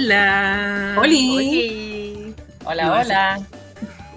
[0.00, 0.94] Hola.
[0.98, 2.34] Oli.
[2.66, 3.38] Hola, No, hola.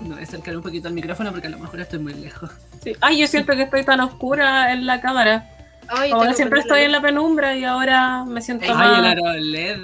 [0.02, 2.52] No voy a acercar un poquito al micrófono porque a lo mejor estoy muy lejos.
[2.84, 2.98] Sí.
[3.00, 5.50] Ay, yo siento que estoy tan oscura en la cámara.
[5.88, 9.36] Ay, Como siempre estoy en la penumbra y ahora me siento Ay, Ay, el más
[9.38, 9.80] LED.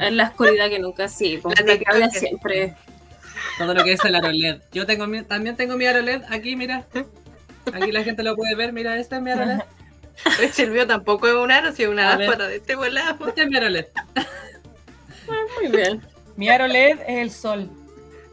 [0.00, 1.06] en la oscuridad que nunca.
[1.08, 2.10] Sí, pues, La la que TikToker.
[2.10, 2.74] siempre.
[3.58, 4.56] Todo lo que es el aro LED.
[4.72, 6.86] Yo tengo mi- también tengo mi aro LED aquí, mira.
[7.72, 8.72] Aquí la gente lo puede ver.
[8.72, 9.60] Mira, este es mi aro LED.
[10.42, 13.28] El Silvio tampoco es un aro, si es una lámpara de este volado.
[13.28, 13.86] Este es mi aro LED.
[15.56, 16.02] Muy bien.
[16.36, 17.70] Mi aro LED es el sol.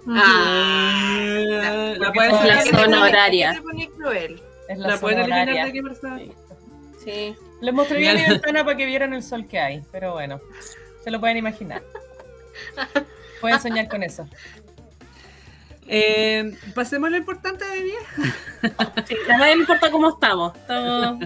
[0.07, 3.61] Ah, La pueden es la te zona horaria.
[4.67, 6.21] Es la, La pueden eliminar de aquí, favor.
[7.03, 7.35] Sí.
[7.61, 8.29] Les mostraría mi Mira.
[8.31, 10.41] ventana para que vieran el sol que hay, pero bueno,
[11.03, 11.81] se lo pueden imaginar.
[13.41, 14.25] Pueden soñar con eso.
[15.87, 17.99] Eh, pasemos a lo importante de día.
[19.05, 20.55] Sí, a nadie le importa cómo estamos.
[20.55, 21.17] Estamos.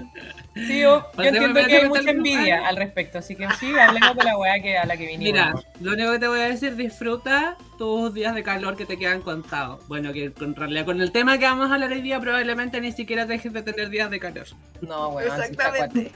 [0.56, 4.24] Sí, yo, yo entiendo que hay mucha envidia al respecto, así que sí, hablemos de
[4.24, 5.24] la weá que a la que vinimos.
[5.24, 8.98] Mira, lo único que te voy a decir, disfruta tus días de calor que te
[8.98, 9.88] quedan contados.
[9.88, 12.92] Bueno, que en realidad con el tema que vamos a hablar hoy día probablemente ni
[12.92, 14.48] siquiera dejes de tener días de calor.
[14.82, 16.12] No, está Exactamente.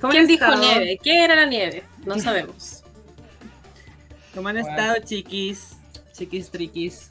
[0.00, 0.98] ¿Cómo ¿Quién dijo nieve?
[1.02, 1.82] ¿Qué era la nieve?
[2.06, 2.84] No sabemos.
[4.34, 4.68] ¿Cómo han Bueno.
[4.70, 5.73] estado, chiquis?
[6.16, 7.08] Chiquis, triquis.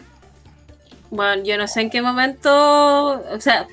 [1.10, 2.50] Bueno, yo no sé en qué momento,
[3.32, 3.68] o sea,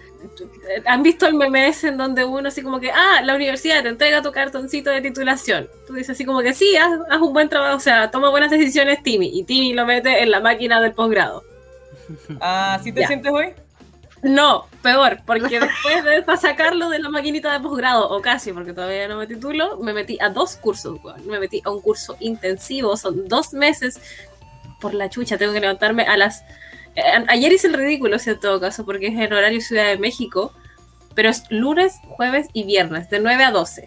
[0.84, 3.88] han visto el meme ese en donde uno así como que, ah, la universidad te
[3.88, 5.66] entrega tu cartoncito de titulación.
[5.86, 8.50] Tú dices así como que sí, haz, haz un buen trabajo, o sea, toma buenas
[8.50, 9.30] decisiones, Timmy.
[9.32, 11.44] Y Timmy lo mete en la máquina del posgrado.
[12.40, 13.06] Ah, ¿sí te Ya.
[13.06, 13.54] sientes hoy?
[14.22, 18.72] No, peor, porque después de para sacarlo de la maquinita de posgrado, o casi, porque
[18.74, 21.26] todavía no me titulo, me metí a dos cursos, weón.
[21.26, 23.98] me metí a un curso intensivo, son dos meses
[24.80, 26.42] por la chucha, tengo que levantarme a las...
[26.96, 29.98] eh, ayer hice el ridículo, sí, en todo caso, porque es en horario Ciudad de
[29.98, 30.52] México,
[31.14, 33.86] pero es lunes, jueves y viernes, de 9 a 12.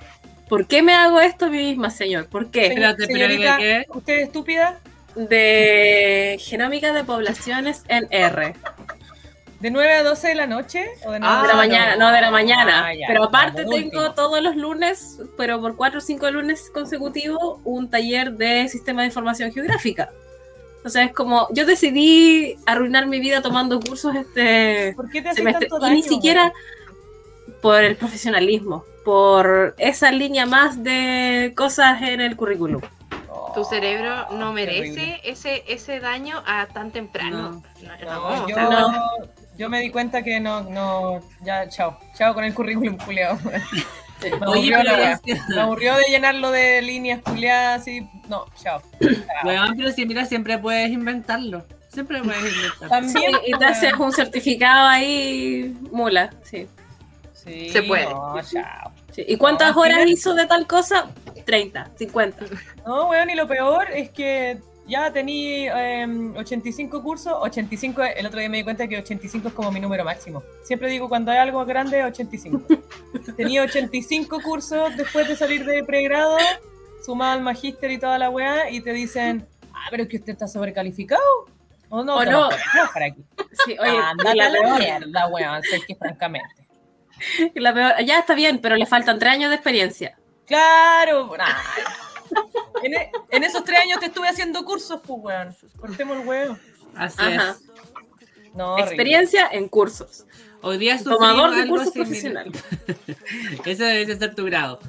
[0.50, 2.28] ¿Por qué me hago esto a mí misma, señor?
[2.28, 2.68] ¿Por qué?
[2.68, 3.86] Espérate, pero ¿y de Señorita, qué?
[3.90, 4.80] ¿Usted es estúpida?
[5.16, 8.54] De genómica de poblaciones en R.
[9.62, 10.86] ¿De 9 a 12 de la noche?
[11.06, 11.58] ¿O de, Ah, de la no.
[11.58, 12.88] mañana, no de la mañana.
[12.88, 14.14] Ah, ya, pero aparte tengo último.
[14.14, 19.08] todos los lunes, pero por cuatro o cinco lunes consecutivos, un taller de sistema de
[19.08, 20.10] información geográfica.
[20.86, 25.34] O sea, es como, yo decidí arruinar mi vida tomando cursos este ¿Por qué te
[25.34, 25.68] semestre.
[25.68, 25.96] tanto Y daño?
[25.96, 26.52] ni siquiera
[27.62, 32.82] por el profesionalismo, por esa línea más de cosas en el currículum.
[33.30, 37.64] Oh, Tu cerebro no merece ese, ese daño a tan temprano.
[37.82, 42.54] No, No, yo, yo me di cuenta que no, no, ya, chao, chao con el
[42.54, 43.38] currículum culiado.
[44.32, 45.20] Me Oye, aburrió, pero la weá.
[45.26, 48.82] ya- me aburrió de llenarlo de líneas culiadas y no, chao.
[49.44, 51.66] Weón, pero si mira, siempre puedes inventarlo.
[51.90, 52.90] Siempre puedes inventarlo.
[52.90, 56.32] También, y te haces un certificado ahí, mula.
[56.44, 56.68] Sí.
[57.34, 58.06] Sí, Se puede.
[58.06, 58.92] No, chao.
[59.12, 59.24] sí.
[59.28, 61.08] ¿Y cuántas No, horas hizo de tal cosa?
[61.46, 62.46] 30, 50.
[62.86, 68.40] No, weón, y lo peor es que ya tenía em, 85 cursos, 85, el otro
[68.40, 70.44] día me di cuenta que 85 es como mi número máximo.
[70.64, 72.64] Siempre digo cuando hay algo grande, 85.
[73.38, 76.38] tenía 85 cursos después de salir de pregrado,
[77.06, 80.34] sumado al magíster y toda la weá, y te dicen, ah, pero es que usted
[80.34, 81.22] está sobrecalificado.
[81.90, 82.50] O no, O no.
[82.50, 83.24] vas a trabajar aquí.
[83.66, 86.68] Sí, oye, Ándate y a la la mierda, weón, sé que francamente.
[87.56, 90.18] la peor- ya está bien, pero le faltan tres años de experiencia.
[90.48, 91.46] Claro, nah.
[92.84, 95.56] En, e- en esos tres años te estuve haciendo cursos, pues, weón.
[95.80, 96.58] Cortemos el huevo.
[96.96, 97.52] Así Ajá.
[97.52, 97.62] es.
[98.54, 98.92] No, horrible.
[98.92, 100.26] Experiencia en cursos.
[100.62, 102.46] Hoy día sufrí Tomador de algo cursos similar.
[102.52, 102.64] profesionales.
[103.66, 104.80] Ese debe ser tu grado.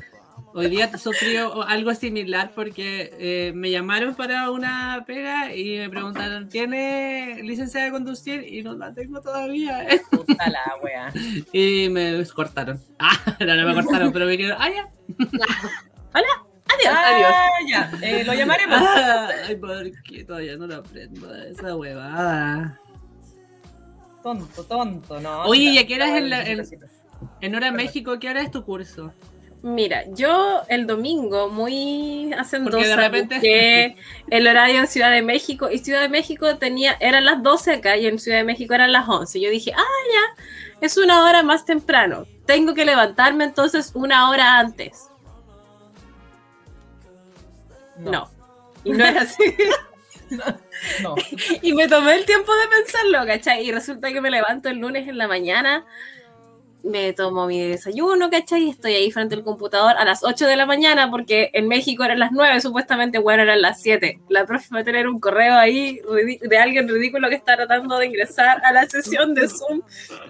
[0.57, 6.49] Hoy día sufrí algo similar porque eh, me llamaron para una pega y me preguntaron,
[6.49, 8.45] ¿tiene licencia de conducir?
[8.47, 9.85] Y no la tengo todavía.
[10.13, 11.13] Puta la wea.
[11.53, 12.81] Y me cortaron.
[13.01, 14.89] Ah, no, no me cortaron, pero me quedaron, ah, ya.
[16.87, 17.33] Adiós.
[17.33, 17.91] Ah, ya.
[18.03, 18.79] Eh, lo llamaremos.
[19.49, 21.35] Ay, ¿por qué todavía no lo aprendo?
[21.35, 22.79] Esa huevada.
[24.23, 25.43] Tonto, tonto, no.
[25.45, 26.87] Oye, ¿y a qué hora es el- necesito.
[27.41, 29.13] En Hora México, ¿qué hora es tu curso?
[29.63, 33.97] Mira, yo el domingo, muy Porque de hacendosa, repente- busqué
[34.31, 37.97] el horario en Ciudad de México y Ciudad de México tenía, eran las 12 acá
[37.97, 39.41] y en Ciudad de México eran las 11.
[39.41, 39.83] Yo dije, ah,
[40.13, 40.45] ya,
[40.83, 42.27] es una hora más temprano.
[42.47, 45.09] Tengo que levantarme entonces una hora antes.
[47.99, 48.31] No.
[48.85, 49.43] Y no era así.
[51.03, 51.15] No.
[51.63, 53.67] y me tomé el tiempo de pensarlo, ¿cachai?
[53.67, 55.85] Y resulta que me levanto el lunes en la mañana
[56.85, 58.65] me tomo mi desayuno, ¿cachai?
[58.65, 62.05] Y estoy ahí frente al computador a las 8 de la mañana, porque en México
[62.05, 64.21] eran las 9, supuestamente, bueno, eran las 7.
[64.29, 66.01] La profe va a tener un correo ahí
[66.43, 69.81] de alguien ridículo que está tratando de ingresar a la sesión de Zoom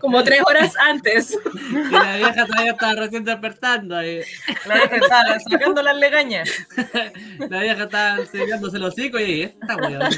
[0.00, 1.36] como tres horas antes.
[1.74, 4.02] Y la vieja todavía estaba recién despertando.
[4.02, 4.20] y
[4.66, 6.48] La vieja estaba sacando las legañas.
[7.50, 10.08] la vieja estaba secándose los hocico y esta weón.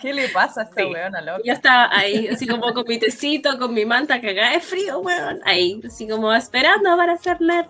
[0.00, 0.86] ¿Qué le pasa a esta Sí.
[0.88, 1.40] weona loca?
[1.44, 5.40] Yo estaba ahí, así como con mi tecito, con mi manta cagada de frío, weón.
[5.48, 7.66] Ahí, así como esperando para hacerle.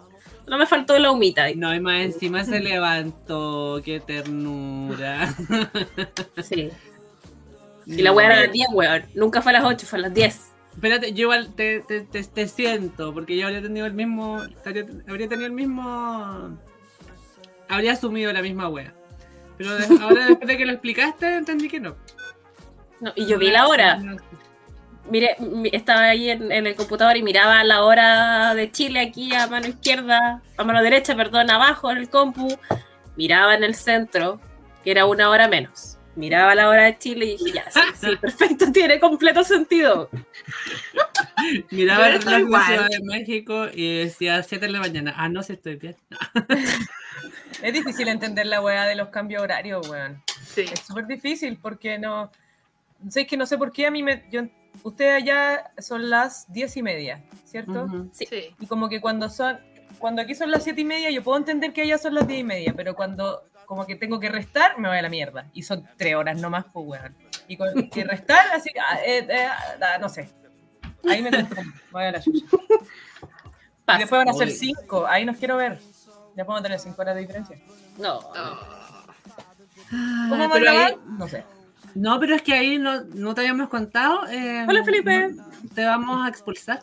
[0.49, 1.45] No me faltó la humita.
[1.45, 1.55] ahí.
[1.55, 5.35] No, y más encima se levantó, qué ternura.
[6.43, 6.71] Sí.
[7.87, 9.05] Y la weá era a las 10, weón.
[9.15, 10.53] Nunca fue a las 8, fue a las 10.
[10.75, 14.43] Espérate, yo igual te, te, te, te siento, porque yo habría tenido el mismo.
[14.65, 16.59] Habría, habría tenido el mismo.
[17.69, 18.93] Habría asumido la misma wea.
[19.57, 19.71] Pero
[20.03, 21.97] ahora después de que lo explicaste, entendí que no.
[23.01, 24.01] No, y yo vi la hora.
[25.11, 29.35] Mire, mi- estaba ahí en, en el computador y miraba la hora de Chile aquí
[29.35, 32.49] a mano izquierda, a mano derecha, perdón, abajo en el compu.
[33.17, 34.41] Miraba en el centro,
[34.85, 35.97] que era una hora menos.
[36.15, 40.11] Miraba la hora de Chile y dije, ya, sí, sí, perfecto, tiene completo sentido.
[41.71, 45.15] Miraba el reloj de México y decía 7 de la mañana.
[45.17, 45.97] Ah, no, si estoy bien.
[47.63, 50.23] Es difícil entender la weá de los cambios horarios, weón.
[50.47, 50.61] Sí.
[50.73, 52.31] Es súper difícil porque no.
[53.09, 54.25] Sé que no sé por qué a mí me.
[54.31, 54.43] Yo,
[54.83, 57.87] ustedes allá son las diez y media, ¿cierto?
[58.13, 58.27] Sí.
[58.29, 58.55] Sí.
[58.61, 59.59] Y como que cuando son.
[59.99, 62.41] Cuando aquí son las siete y media, yo puedo entender que allá son las diez
[62.41, 65.47] y media, pero cuando como que tengo que restar, me voy a la mierda.
[65.53, 67.17] Y son tres horas nomás, pues, weón.
[67.49, 69.49] Y con que restar, así, ah, eh, eh,
[69.83, 70.31] ah, no sé.
[71.09, 72.47] Ahí me confundo, voy a la chucha.
[72.47, 73.99] Y Pasa.
[74.01, 75.79] después van a ser cinco, ahí nos quiero ver.
[76.37, 77.59] Ya podemos tener cinco horas de diferencia.
[77.99, 78.21] No.
[78.21, 78.35] ¿Cómo
[79.93, 80.97] Ah, vamos a pero ahí- grabar?
[81.07, 81.45] No sé.
[81.95, 84.27] No, pero es que ahí no, no te habíamos contado.
[84.29, 85.29] eh, Hola, Felipe.
[85.31, 85.45] no-
[85.75, 86.81] te vamos a expulsar.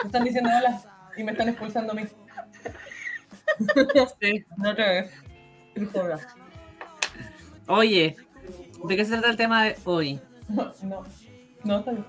[0.00, 0.80] No están diciendo hola
[1.16, 2.02] y me están expulsando a mí.
[4.20, 4.44] Sí.
[4.56, 5.10] No te ves.
[7.66, 8.16] Oye,
[8.84, 10.20] ¿de qué se trata el tema de hoy?
[10.48, 11.02] No, no,
[11.64, 12.04] no, está bien.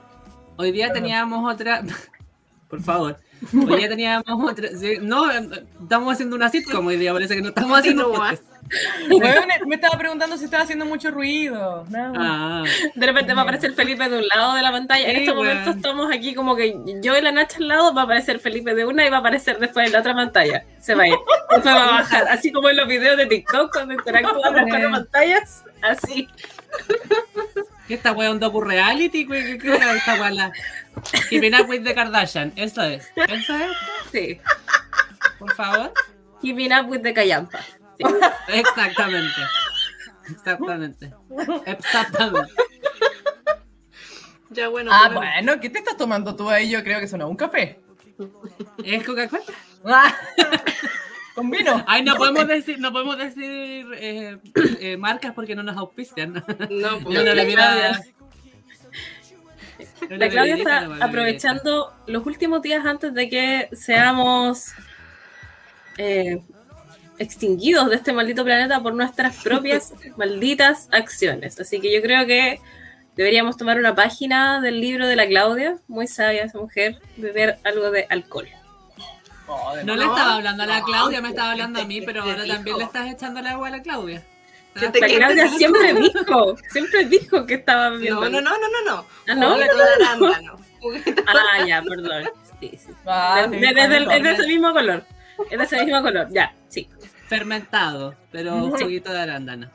[0.57, 1.03] Hoy día Perdón.
[1.03, 1.81] teníamos otra.
[2.69, 3.17] Por favor.
[3.53, 4.69] Hoy día teníamos otra.
[4.69, 8.05] sí, no, estamos haciendo una sitcom hoy día, parece que no estamos haciendo.
[8.05, 8.29] Continúa.
[8.31, 8.54] podcast.
[9.67, 11.85] Me estaba preguntando si estaba haciendo mucho ruido.
[11.89, 12.13] No.
[12.17, 12.63] Ah,
[12.95, 15.07] De repente va a aparecer Felipe de un lado de la pantalla.
[15.09, 15.47] en Sí, estos weón.
[15.47, 18.73] momentos estamos aquí como que yo y la Nacha al lado, va a aparecer Felipe
[18.73, 20.63] de una y va a aparecer después en la otra pantalla.
[20.79, 21.15] Se va a ir.
[21.51, 22.27] Después va a bajar.
[22.29, 25.63] Así como en los videos de TikTok cuando interactúan las cuatro pantallas.
[25.81, 26.27] Así.
[27.87, 29.27] ¿qué esta wea un docu reality?
[29.27, 30.31] ¿Qué, qué, qué era esta wea?
[30.31, 30.51] La...
[31.29, 32.51] Keeping up with the Kardashian.
[32.55, 33.07] Eso es.
[33.15, 33.71] Eso es,
[34.11, 34.39] Sí.
[35.37, 35.93] por favor.
[36.41, 37.59] Keeping up with the Callampa.
[37.97, 38.03] Sí.
[38.49, 39.41] Exactamente.
[40.29, 41.13] Exactamente.
[41.65, 42.53] Exactamente.
[44.49, 44.91] Ya bueno.
[44.93, 46.69] Ah, bueno, ¿qué te estás tomando tú ahí?
[46.69, 47.79] Yo creo que sonó un café.
[48.83, 49.43] ¿Es Coca-Cola?
[49.83, 50.15] Ah,
[51.35, 51.83] Con vino.
[51.85, 54.37] Ay, no podemos decir, no podemos decir eh,
[54.79, 56.33] eh, marcas porque no nos auspician.
[56.69, 57.55] No, Yo pues, no le.
[60.09, 64.71] No La Claudia está aprovechando los últimos días antes de que seamos
[65.97, 66.41] eh,
[67.19, 71.59] extinguidos de este maldito planeta por nuestras propias malditas acciones.
[71.59, 72.59] Así que yo creo que
[73.15, 77.89] deberíamos tomar una página del libro de la Claudia, muy sabia esa mujer, beber algo
[77.91, 78.47] de alcohol.
[79.47, 82.23] Oh, No le estaba hablando a la Claudia, me ¿qué- estaba hablando a mí, pero
[82.23, 84.23] ahora también le estás echando el agua a la Claudia.
[84.77, 88.21] ¿Qué te- La Claudia siempre dijo, siempre dijo que estaba bebiendo.
[88.29, 89.05] No, no, no, no, no, no.
[89.29, 90.57] Ah, ¿no?
[91.27, 92.25] Ah, ya, perdón.
[92.59, 92.87] Sí, sí.
[93.49, 95.05] De- sí, de- desde ese mismo color.
[95.49, 96.89] Es de ese mismo color, ya, sí.
[97.27, 99.69] Fermentado, pero juguito de arándano.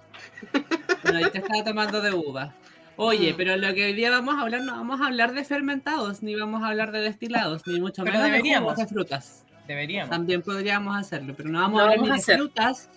[1.02, 2.54] Bueno, yo te estaba tomando de uva.
[2.96, 3.36] Oye, Mm.
[3.36, 6.34] pero lo que hoy día vamos a hablar, no vamos a hablar de fermentados, ni
[6.36, 8.76] vamos a hablar de destilados, ni mucho menos de deberíamos.
[8.76, 9.44] de frutas.
[9.66, 10.10] Deberíamos.
[10.10, 12.36] También podríamos hacerlo, pero no vamos a hablar ni de hacer.
[12.36, 12.88] frutas,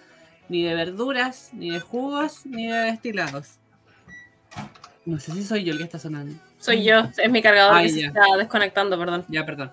[0.50, 3.60] ni de verduras, ni de jugos, ni de destilados.
[5.06, 6.36] No sé si soy yo el que está sonando.
[6.60, 9.26] Soy yo, es mi cargador Ay, que se está desconectando, perdón.
[9.30, 9.72] Ya, perdón.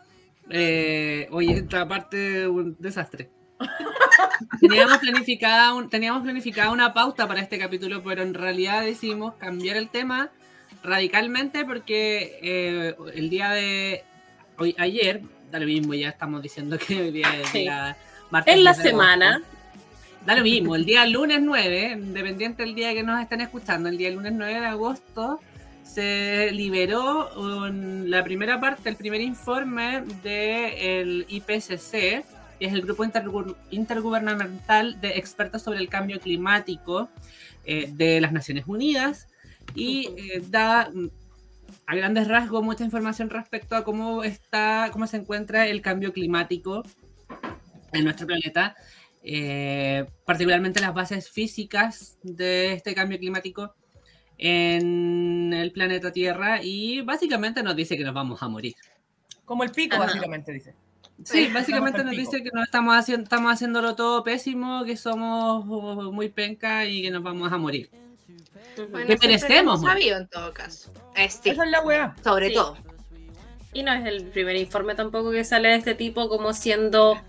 [0.49, 3.31] Eh, oye, esta parte un desastre.
[4.61, 9.77] Teníamos planificada, un- teníamos planificada una pauta para este capítulo, pero en realidad decidimos cambiar
[9.77, 10.31] el tema
[10.83, 14.05] radicalmente porque eh, el día de
[14.59, 17.67] hoy, ayer, da lo mismo, ya estamos diciendo que hoy día es Sí.
[18.31, 19.43] martes En la 10 de semana.
[20.25, 23.97] Da lo mismo, el día lunes 9, independiente del día que nos estén escuchando, el
[23.97, 25.41] día lunes 9 de agosto
[25.83, 32.25] se liberó un- la primera parte, el primer informe del IPCC, que
[32.61, 37.09] es el Grupo Intergu- Intergubernamental de Expertos sobre el Cambio Climático
[37.65, 39.29] eh, de las Naciones Unidas,
[39.75, 41.09] y eh, da mm,
[41.87, 46.85] a grandes rasgos mucha información respecto a cómo está, cómo se encuentra el cambio climático
[47.93, 48.77] en nuestro planeta,
[49.23, 53.75] eh, particularmente las bases físicas de este cambio climático
[54.39, 58.75] en el planeta Tierra y básicamente nos dice que nos vamos a morir.
[59.45, 60.07] Como el pico, Ajá.
[60.07, 60.75] básicamente dice.
[61.25, 66.11] Sí, básicamente nos dice que no estamos haciendo, estamos haciéndolo todo pésimo, que somos uh,
[66.13, 67.91] muy penca y que nos vamos a morir.
[68.91, 70.91] Bueno, Que merecemos sabido en todo caso.
[71.29, 72.17] Sí, Esa es la weá.
[72.25, 72.55] sobre Sí.
[72.55, 72.77] todo.
[73.73, 77.21] Y no es el primer informe tampoco que sale de este tipo como siendo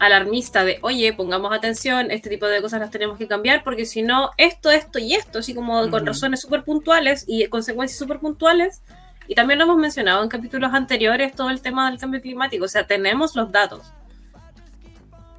[0.00, 4.02] alarmista de, oye, pongamos atención, este tipo de cosas las tenemos que cambiar porque si
[4.02, 6.06] no, esto, esto y esto, así como con Ujú.
[6.06, 8.82] razones súper puntuales y consecuencias súper puntuales.
[9.28, 12.68] Y también lo hemos mencionado en capítulos anteriores, todo el tema del cambio climático, o
[12.68, 13.92] sea, tenemos los datos.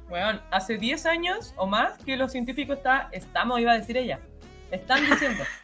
[0.08, 4.20] Weón, hace 10 años o más que los científicos está, estamos, iba a decir ella.
[4.70, 5.44] Están diciendo.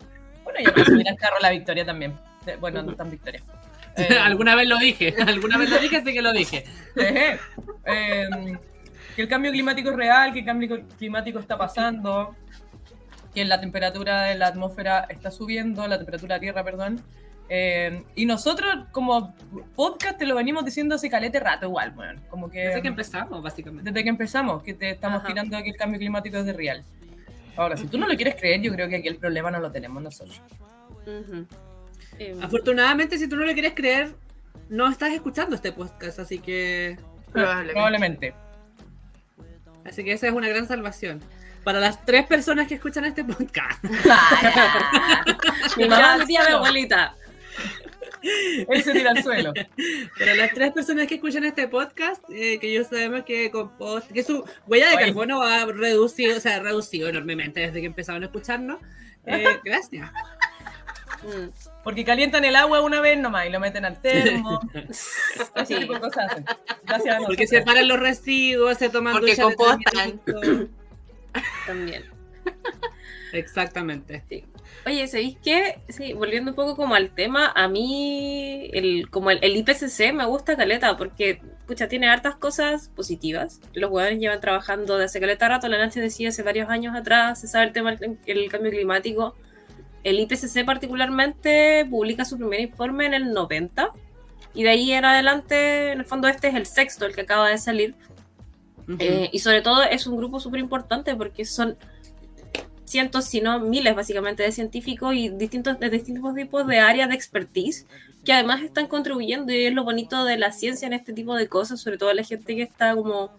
[0.47, 2.16] Bueno, yo me subí al carro la victoria también.
[2.47, 3.42] Eh, Bueno, no tan victoria.
[3.99, 6.64] Eh, alguna vez lo dije, alguna vez lo dije, así que lo dije.
[6.97, 7.38] Eh,
[9.16, 12.37] que el cambio climático es real, que el cambio climático está pasando,
[13.35, 17.02] que la temperatura de la atmósfera está subiendo, la temperatura de la Tierra, perdón.
[17.48, 19.34] Eh, y nosotros como
[19.76, 23.40] podcast te lo venimos diciendo hace calete rato igual, bueno, como que Desde que empezamos,
[23.42, 23.88] básicamente.
[23.90, 25.28] desde que empezamos, que te estamos Ajá.
[25.28, 26.84] tirando que el cambio climático es de real.
[27.56, 29.70] Ahora, si tú no lo quieres creer, yo creo que aquí el problema no lo
[29.70, 30.42] tenemos nosotros.
[32.18, 34.14] Eh, Afortunadamente, si tú no lo quieres creer,
[34.68, 36.98] no estás escuchando este podcast, así que,
[37.32, 37.72] Probablemente.
[37.72, 38.34] Probablemente.
[39.84, 41.20] así que esa es una gran salvación.
[41.64, 43.82] Para las tres personas que escuchan este podcast.
[45.76, 47.14] mi mamá, mi tía, mi abuelita.
[48.68, 49.52] Él se tira al suelo.
[50.18, 54.23] Para las tres personas que escuchan este podcast, eh, que yo sabemos que, compost, que
[54.23, 55.04] su huella de Oye.
[55.06, 58.78] carbono ha reducido, o sea, ha reducido enormemente desde que empezaron a escucharnos.
[59.26, 60.11] Eh, gracias.
[61.23, 61.49] Mm.
[61.82, 64.61] Porque calientan el agua una vez nomás y lo meten al termo.
[64.75, 65.75] Ese Sí.
[65.76, 66.44] tipo de cosas hacen.
[66.85, 70.20] Gracias a Porque separan los residuos, se toman Porque compostan.
[71.66, 72.04] También.
[73.32, 74.25] Exactamente.
[74.87, 75.80] Oye, ¿sabéis qué?
[75.88, 80.25] Sí, volviendo un poco como al tema, a mí el, como el, el IPCC me
[80.26, 83.61] gusta caleta porque, pucha, tiene hartas cosas positivas.
[83.75, 87.40] Los jugadores llevan trabajando desde hace caleta rato, la Nancy decía hace varios años atrás,
[87.40, 89.35] se sabe el tema del el cambio climático.
[90.04, 93.90] El IPCC particularmente publica su primer informe en el 90
[94.54, 97.49] y de ahí en adelante, en el fondo este es el sexto, el que acaba
[97.49, 97.94] de salir.
[98.88, 98.96] Ujú.
[99.00, 101.76] Eh, y sobre todo es un grupo súper importante porque son
[102.87, 107.14] cientos, si no miles básicamente de científicos y distintos, de distintos tipos de áreas de
[107.14, 107.87] expertise
[108.25, 111.49] que además están contribuyendo y es lo bonito de la ciencia en este tipo de
[111.49, 113.31] cosas, sobre todo la gente que está como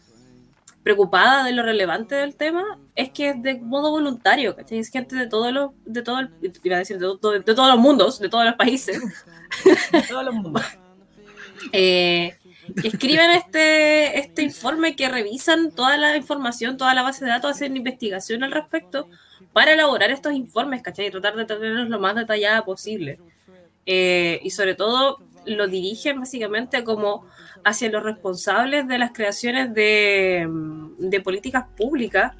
[0.83, 2.63] preocupada de lo relevante del tema,
[2.95, 4.77] es que es de modo voluntario, ¿cachai?
[4.79, 6.29] Es gente de todos los, de todo el,
[6.63, 9.01] iba a decir, de, todo- de todos los mundos, de todos los países,
[9.91, 10.61] De todos los mundos.
[11.73, 12.37] eh,
[12.81, 17.51] que escriben este, este informe, que revisan toda la información, toda la base de datos,
[17.51, 19.09] hacen investigación al respecto
[19.53, 21.07] para elaborar estos informes, ¿cachai?
[21.07, 23.19] Y tratar de tenerlos lo más detallada posible.
[23.85, 27.25] Eh, y sobre todo lo dirigen básicamente como
[27.63, 32.33] hacia los responsables de las creaciones de, mm, de políticas públicas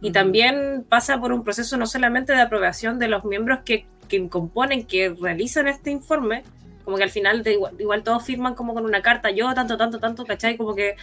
[0.00, 4.28] y también pasa por un proceso no solamente de aprobación de los miembros que, que
[4.28, 6.42] componen, que realizan este informe,
[6.84, 9.76] como que al final de igual, igual todos firman como con una carta, yo tanto,
[9.76, 10.56] tanto, tanto, ¿cachai?
[10.56, 10.96] Como que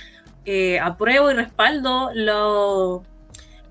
[0.45, 3.03] eh, apruebo y respaldo lo-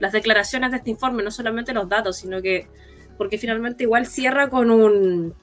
[0.04, 2.68] las declaraciones de este informe, no solamente los datos, sino que,
[3.16, 5.34] porque finalmente igual cierra con un,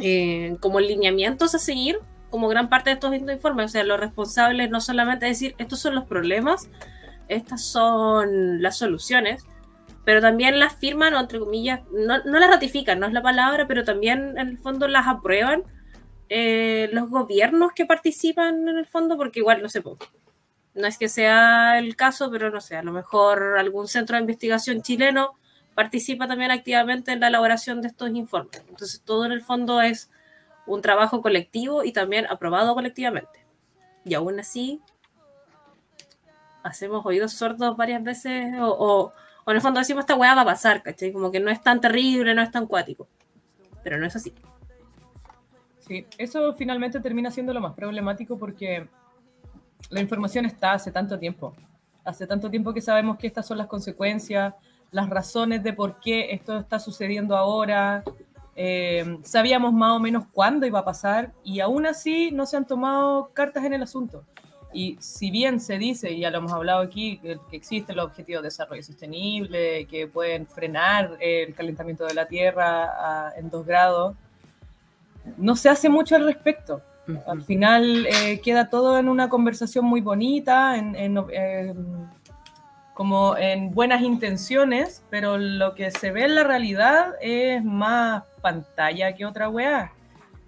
[0.00, 1.98] eh, como lineamientos a seguir,
[2.30, 5.96] como gran parte de estos informes, o sea, los responsables no solamente decir, estos son
[5.96, 6.70] los problemas,
[7.26, 9.44] estas son las soluciones,
[10.04, 13.66] pero también las firman o entre comillas, no, no las ratifican, no es la palabra,
[13.66, 15.64] pero también en el fondo las aprueban
[16.28, 19.82] eh, los gobiernos que participan en el fondo, porque igual no sé,
[20.78, 24.22] no es que sea el caso, pero no sé, a lo mejor algún centro de
[24.22, 25.34] investigación chileno
[25.74, 28.62] participa también activamente en la elaboración de estos informes.
[28.68, 30.10] Entonces todo en el fondo es
[30.66, 33.44] un trabajo colectivo y también aprobado colectivamente.
[34.04, 34.80] Y aún así
[36.62, 39.12] hacemos oídos sordos varias veces o, o,
[39.44, 41.12] o en el fondo decimos esta weá va a pasar, ¿cachai?
[41.12, 43.08] Como que no es tan terrible, no es tan cuático.
[43.82, 44.34] Pero no es así.
[45.80, 48.88] Sí, eso finalmente termina siendo lo más problemático porque
[49.90, 51.54] la información está hace tanto tiempo.
[52.04, 54.54] Hace tanto tiempo que sabemos que estas son las consecuencias,
[54.90, 58.02] las razones de por qué esto está sucediendo ahora.
[58.56, 62.66] Eh, sabíamos más o menos cuándo iba a pasar y aún así no se han
[62.66, 64.24] tomado cartas en el asunto.
[64.72, 68.06] Y si bien se dice, y ya lo hemos hablado aquí, que, que existen los
[68.06, 74.14] objetivos de desarrollo sostenible, que pueden frenar el calentamiento de la Tierra en dos grados,
[75.36, 76.82] no se hace mucho al respecto.
[77.26, 80.94] Al final eh, queda todo en una conversación muy bonita, en,
[81.32, 81.74] eh,
[82.94, 89.14] como en buenas intenciones, pero lo que se ve en la realidad es más pantalla
[89.14, 89.92] que otra weá.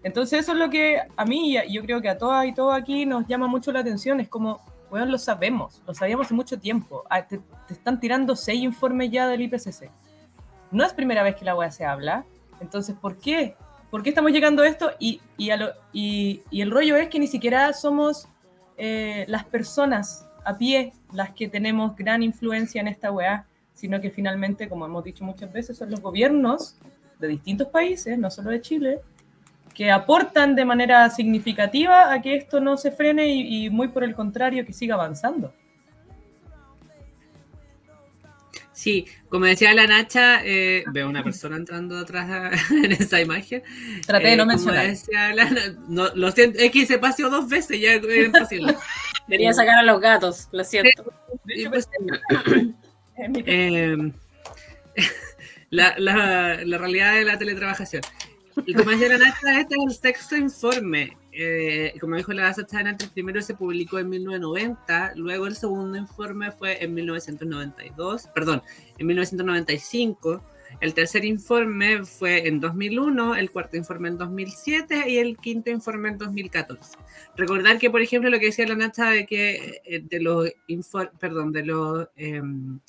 [0.02, 3.06] Entonces eso es lo que a mí, yo creo que a todas y todos aquí
[3.06, 7.04] nos llama mucho la atención, es como, weón, lo sabemos, lo sabíamos hace mucho tiempo.
[7.08, 7.38] Ah, te,
[7.68, 9.90] te están tirando seis informes ya del IPCC.
[10.70, 12.24] No es primera vez que la weá se habla,
[12.60, 13.56] entonces, ¿por qué?
[13.90, 14.92] ¿Por qué estamos llegando a esto?
[14.98, 18.28] Y, el rollo es que ni siquiera somos
[18.76, 23.44] eh, las personas a pie las que tenemos gran influencia en esta weá,
[23.74, 26.76] sino que finalmente, como hemos dicho muchas veces, son los gobiernos
[27.18, 29.00] de distintos países, no solo de Chile,
[29.74, 34.14] que aportan de manera significativa a que esto no se frene y muy por el
[34.14, 35.52] contrario, que siga avanzando.
[38.80, 43.62] Sí, como decía la Nacha, eh, veo una persona entrando atrás en esa imagen.
[44.06, 44.86] Traté de Eh, no mencionar.
[44.86, 45.50] decía la
[45.86, 48.74] no, lo siento, es que se paseó dos veces, ya era imposible.
[49.28, 51.12] Quería sacar a los gatos, lo siento.
[53.28, 54.12] Mi- Eh,
[55.68, 58.02] la, la- la realidad de la teletrabajación.
[58.64, 61.18] Y como decía la Nacha, este es el sexto informe.
[61.32, 65.96] Eh, como dijo la Sacha antes, el primero se publicó en 1990, luego el segundo
[65.96, 68.62] informe fue en 1992, perdón,
[68.98, 70.42] en 1995.
[70.80, 76.10] El tercer informe fue en 2001, el cuarto informe en 2007 y el quinto informe
[76.10, 76.96] en 2014.
[77.36, 80.50] Recordar que, por ejemplo, lo que decía la Nacha de que eh, de los,
[81.18, 82.40] perdón, de los eh,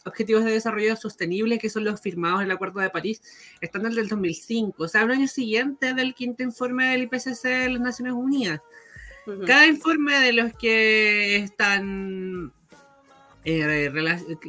[0.05, 3.21] objetivos de desarrollo sostenible que son los firmados en el Acuerdo de París
[3.59, 7.81] están del 2005, o sea, un año siguiente del quinto informe del IPCC de las
[7.81, 8.61] Naciones Unidas.
[9.45, 12.51] Cada informe de los que están
[13.43, 13.91] eh,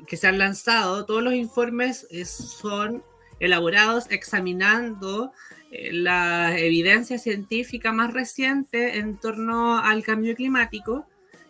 [0.06, 3.02] que se han lanzado, todos los informes eh, son
[3.42, 5.32] elaborados examinando
[5.72, 11.06] eh, la evidencia científica más reciente en torno al cambio climático.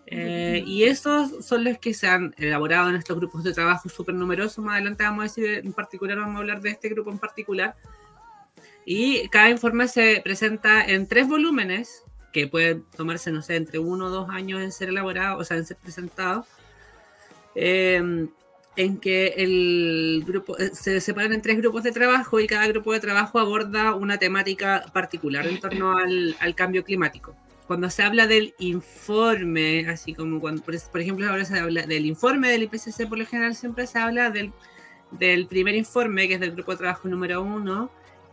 [0.07, 4.15] eh, y esos son los que se han elaborado en estos grupos de trabajo súper
[4.15, 4.65] numerosos.
[4.65, 7.77] Más adelante vamos a decir en particular, vamos a hablar de este grupo en particular.
[8.85, 14.07] Y cada informe se presenta en tres volúmenes que pueden tomarse, no sé, entre uno
[14.07, 16.47] o dos años en ser elaborado, o sea, en ser presentado,
[17.55, 18.27] eh,
[18.77, 22.93] en que el grupo eh, se separan en tres grupos de trabajo y cada grupo
[22.93, 27.35] de trabajo aborda una temática particular en torno al, al cambio climático.
[27.67, 32.07] Cuando se habla del informe, así como cuando, por, por ejemplo, ahora se habla del
[32.07, 34.53] informe del IPCC, por lo general siempre se habla del,
[35.13, 37.91] del primer informe, que es del grupo de trabajo número uno,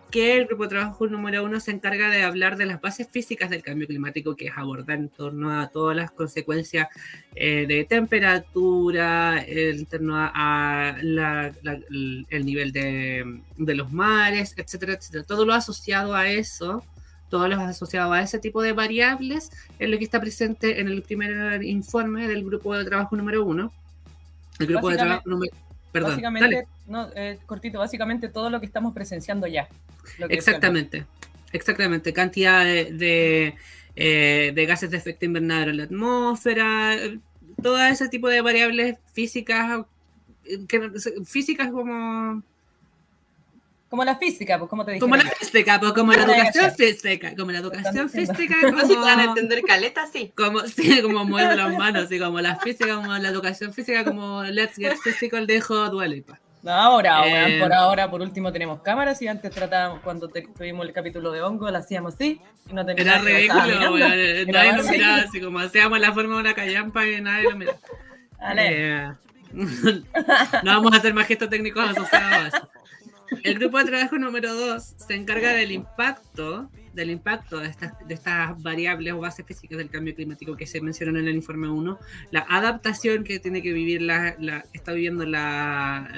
[0.09, 3.49] que el grupo de trabajo número uno se encarga de hablar de las bases físicas
[3.49, 6.87] del cambio climático, que es abordar en torno a todas las consecuencias
[7.35, 13.91] eh, de temperatura, en torno a, a la- la- el el nivel de, de los
[13.91, 15.23] mares, etcétera, etcétera.
[15.23, 16.83] Todo lo asociado a eso,
[17.29, 21.01] todo lo asociado a ese tipo de variables, es lo que está presente en el
[21.03, 23.71] primer informe del grupo de trabajo número uno.
[24.59, 25.53] El grupo de trabajo número...
[25.91, 26.67] Perdón, básicamente, dale.
[26.87, 29.67] no, eh, cortito, básicamente todo lo que estamos presenciando ya.
[30.17, 31.05] lo que Exactamente,
[31.51, 32.13] exactamente.
[32.13, 33.55] Cantidad de, de,
[33.95, 36.95] eh, de gases de efecto invernadero en la atmósfera,
[37.61, 39.85] todo ese tipo de variables físicas,
[40.45, 40.91] eh, que,
[41.25, 42.43] físicas como,
[43.89, 44.99] Como la física, pues como te dije.
[45.01, 48.95] como la física, pues, como la Como educación física, como la educación física, No si
[48.95, 50.31] van a como, entender caleta, sí.
[50.37, 54.43] como, sí, como mueve las manos, así como la física, como la educación física, como
[54.43, 56.39] Let's Get Physical de Hot Dua Lipa.
[56.61, 60.85] No, ahora, Eh, por ahora, por último tenemos cámaras y antes tratábamos, cuando te- tuvimos
[60.85, 64.09] el capítulo de hongo, lo hacíamos así y no teníamos Era ridículo, weón,
[64.51, 67.77] nadie lo miraba, así como hacíamos la forma de una callampa y nadie lo miraba.
[68.57, 69.09] Eh,
[70.63, 72.69] no vamos a hacer más gestos técnicos asociados a eso.
[73.43, 79.13] El grupo de trabajo número 2 se encarga del impacto, del impacto de estas, variables
[79.13, 81.99] o bases físicas del cambio climático que se mencionan en el informe 1,
[82.31, 84.35] la adaptación que tiene que vivir la,
[84.73, 86.09] está viviendo la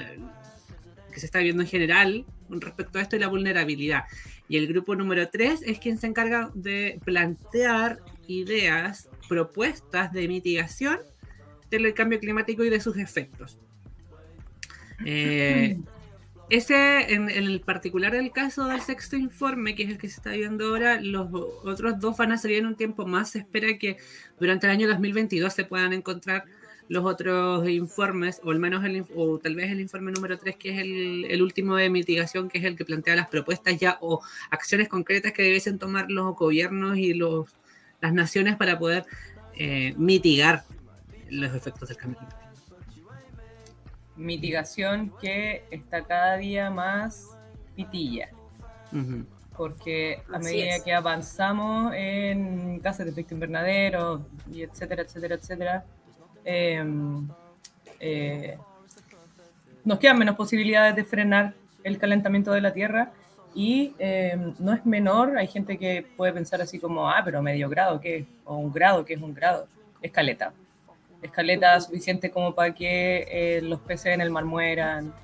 [1.12, 4.04] que se está viviendo en general respecto a esto y la vulnerabilidad.
[4.48, 10.98] Y el grupo número 3 es quien se encarga de plantear ideas, propuestas de mitigación
[11.70, 13.58] del cambio climático y de sus efectos.
[15.04, 15.78] Eh,
[16.50, 20.30] ese, en, el particular del caso del sexto informe, que es el que se está
[20.30, 23.30] viendo ahora, los otros dos van a salir en un tiempo más.
[23.30, 23.96] Se espera que
[24.38, 26.44] durante el año 2022 se puedan encontrar
[26.88, 30.70] los otros informes, o al menos el, o tal vez el informe número 3, que
[30.70, 34.20] es el, el último de mitigación, que es el que plantea las propuestas ya o
[34.50, 37.48] acciones concretas que debiesen tomar los gobiernos y los,
[38.00, 39.06] las naciones para poder
[39.54, 40.64] eh, mitigar
[41.30, 42.41] los efectos del cambio climático.
[44.22, 47.36] Mitigación que está cada día más
[47.74, 48.28] pitilla.
[49.56, 50.82] Porque a Así medida es.
[50.82, 55.84] que avanzamos en gases de efecto invernadero, y etcétera, etcétera, etcétera,
[56.44, 56.84] eh,
[58.00, 58.58] eh,
[59.84, 61.54] nos quedan menos posibilidades de frenar
[61.84, 63.12] el calentamiento de la Tierra
[63.54, 67.68] y eh, no es menor, hay gente que puede pensar así como, ah, pero medio
[67.68, 68.26] grado, ¿qué es?
[68.44, 69.66] O un grado, ¿qué es un grado?
[70.00, 70.52] Escaleta.
[71.22, 75.14] Escaleta suficiente como para que eh, los peces en el mar mueran,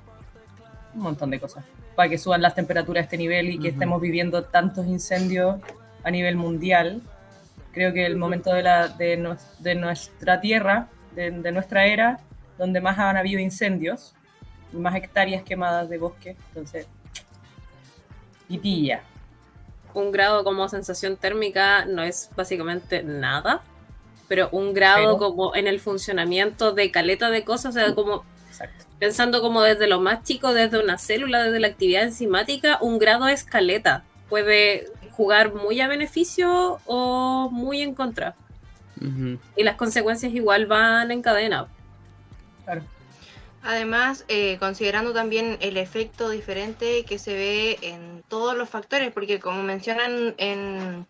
[0.95, 3.73] un montón de cosas, para que suban las temperaturas a este nivel y que Ujú.
[3.75, 5.57] estemos viviendo tantos incendios
[6.03, 7.01] a nivel mundial.
[7.73, 12.19] Creo que el momento de, la, de, nos- de nuestra tierra, de, de nuestra era,
[12.57, 14.15] donde más han habido incendios
[14.73, 16.87] y más hectáreas quemadas de bosque, entonces,
[18.47, 19.01] y pilla.
[19.93, 23.61] Un grado como sensación térmica no es básicamente nada,
[24.29, 28.23] pero un grado Pero- como en el funcionamiento de caleta de cosas, o sea, como
[28.47, 28.85] Exacto.
[28.99, 33.27] pensando como desde lo más chico, desde una célula, desde la actividad enzimática, un grado
[33.27, 34.05] es caleta.
[34.29, 38.35] Puede jugar muy a beneficio o muy en contra.
[39.55, 41.67] Y las consecuencias igual van en cadena.
[42.65, 42.83] Claro.
[43.63, 49.39] Además, eh, considerando también el efecto diferente que se ve en todos los factores, porque
[49.39, 51.05] como mencionan en,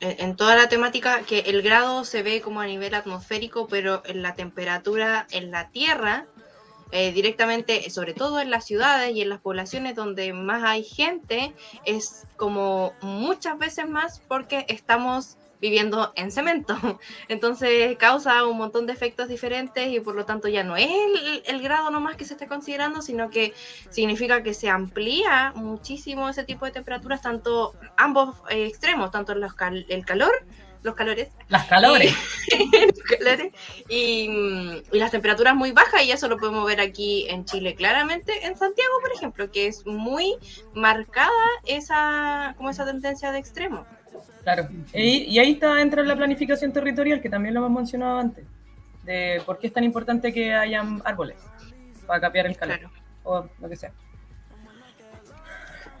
[0.00, 4.22] en, toda la temática, que el grado se ve como a nivel atmosférico, pero en
[4.22, 6.26] la temperatura en la Tierra,
[6.90, 11.52] eh, directamente, sobre todo en las ciudades y en las poblaciones donde más hay gente,
[11.84, 16.76] es como muchas veces más porque estamos viviendo en cemento.
[17.28, 21.42] Entonces causa un montón de efectos diferentes y por lo tanto ya no es el,
[21.46, 23.54] el grado nomás que se está considerando, sino que
[23.90, 29.54] significa que se amplía muchísimo ese tipo de temperaturas, tanto ambos eh, extremos, tanto los
[29.54, 30.32] cal- el calor,
[30.82, 33.52] los calores, Las calores.
[33.88, 37.74] y, mm, y las temperaturas muy bajas y eso lo podemos ver aquí en Chile
[37.74, 40.36] claramente, en Santiago por ejemplo, que es muy
[40.74, 41.30] marcada
[41.66, 43.86] esa, como esa tendencia de extremo.
[44.54, 44.68] Claro.
[44.94, 48.44] Y, y ahí está entra la planificación territorial, que también lo hemos mencionado antes,
[49.04, 51.36] de por qué es tan importante que hayan árboles
[52.06, 52.94] para capear el calor, Claro.
[53.24, 53.92] o lo que sea.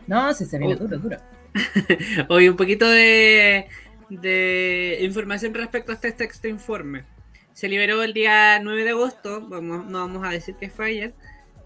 [0.06, 0.78] No, si se viene Oh.
[0.78, 1.16] duro, duro.
[2.28, 3.66] Hoy un poquito de,
[4.08, 7.04] de información respecto a este texto informe.
[7.52, 11.14] Se liberó el día 9 de agosto, vamos, no vamos a decir que fue ayer.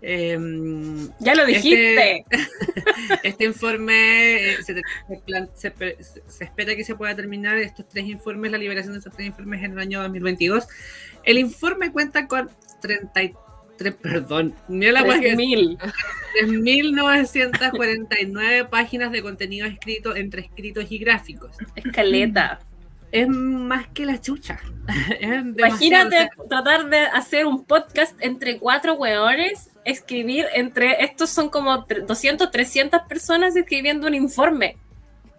[0.02, 2.24] Em, Ya lo dijiste.
[3.22, 4.82] este informe eh, se,
[6.44, 9.70] espera que se pueda terminar estos tres informes, la liberación de estos tres informes en
[9.72, 10.66] el año 2022.
[11.22, 15.78] El informe cuenta con 33, perdón, mira la hueá que- 3000.
[16.42, 21.56] 3.949 páginas de contenido escrito entre escritos y gráficos.
[21.76, 22.60] Escaleta.
[23.12, 24.58] Es más que la chucha.
[25.20, 31.02] Imagínate o sea, tratar de hacer un podcast entre cuatro weones, escribir entre.
[31.04, 34.76] Estos son como tre- 200, 300 personas escribiendo un informe.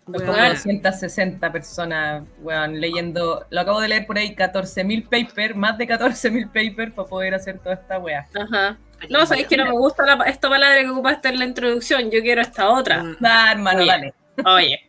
[0.05, 5.77] Weón, como 260 personas, weón, leyendo, lo acabo de leer por ahí, 14.000 papers, más
[5.77, 8.27] de 14.000 papers para poder hacer toda esta wea.
[8.35, 8.77] Ajá.
[9.09, 12.11] No, sabéis que no me gusta la- esta palabra que ocupaste en la introducción.
[12.11, 13.03] Yo quiero esta otra.
[13.23, 13.87] Ah, hermano, Oye.
[13.87, 14.13] dale.
[14.45, 14.79] Oye.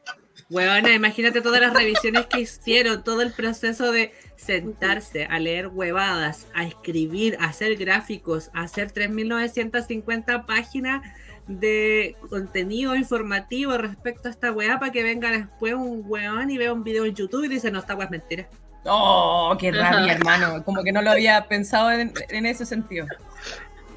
[0.94, 4.12] Imagínate todas las revisiones que hicieron, todo el proceso de
[4.44, 11.02] sentarse a leer huevadas, a escribir, a hacer gráficos, a hacer 3.950 páginas
[11.46, 16.72] de contenido informativo respecto a esta weá para que venga después un weón y vea
[16.72, 18.46] un video en YouTube y dice, no, esta weá es mentira.
[18.87, 19.92] Oh, qué Ajá.
[19.92, 20.62] rabia, hermano.
[20.64, 23.07] Como que no lo había pensado en, en ese sentido.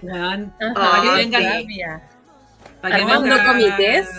[0.02, 0.74] Weón, Ajá.
[0.74, 1.46] para que venga, sí.
[1.46, 2.02] rabia.
[2.82, 4.10] para que Armando venga- comités,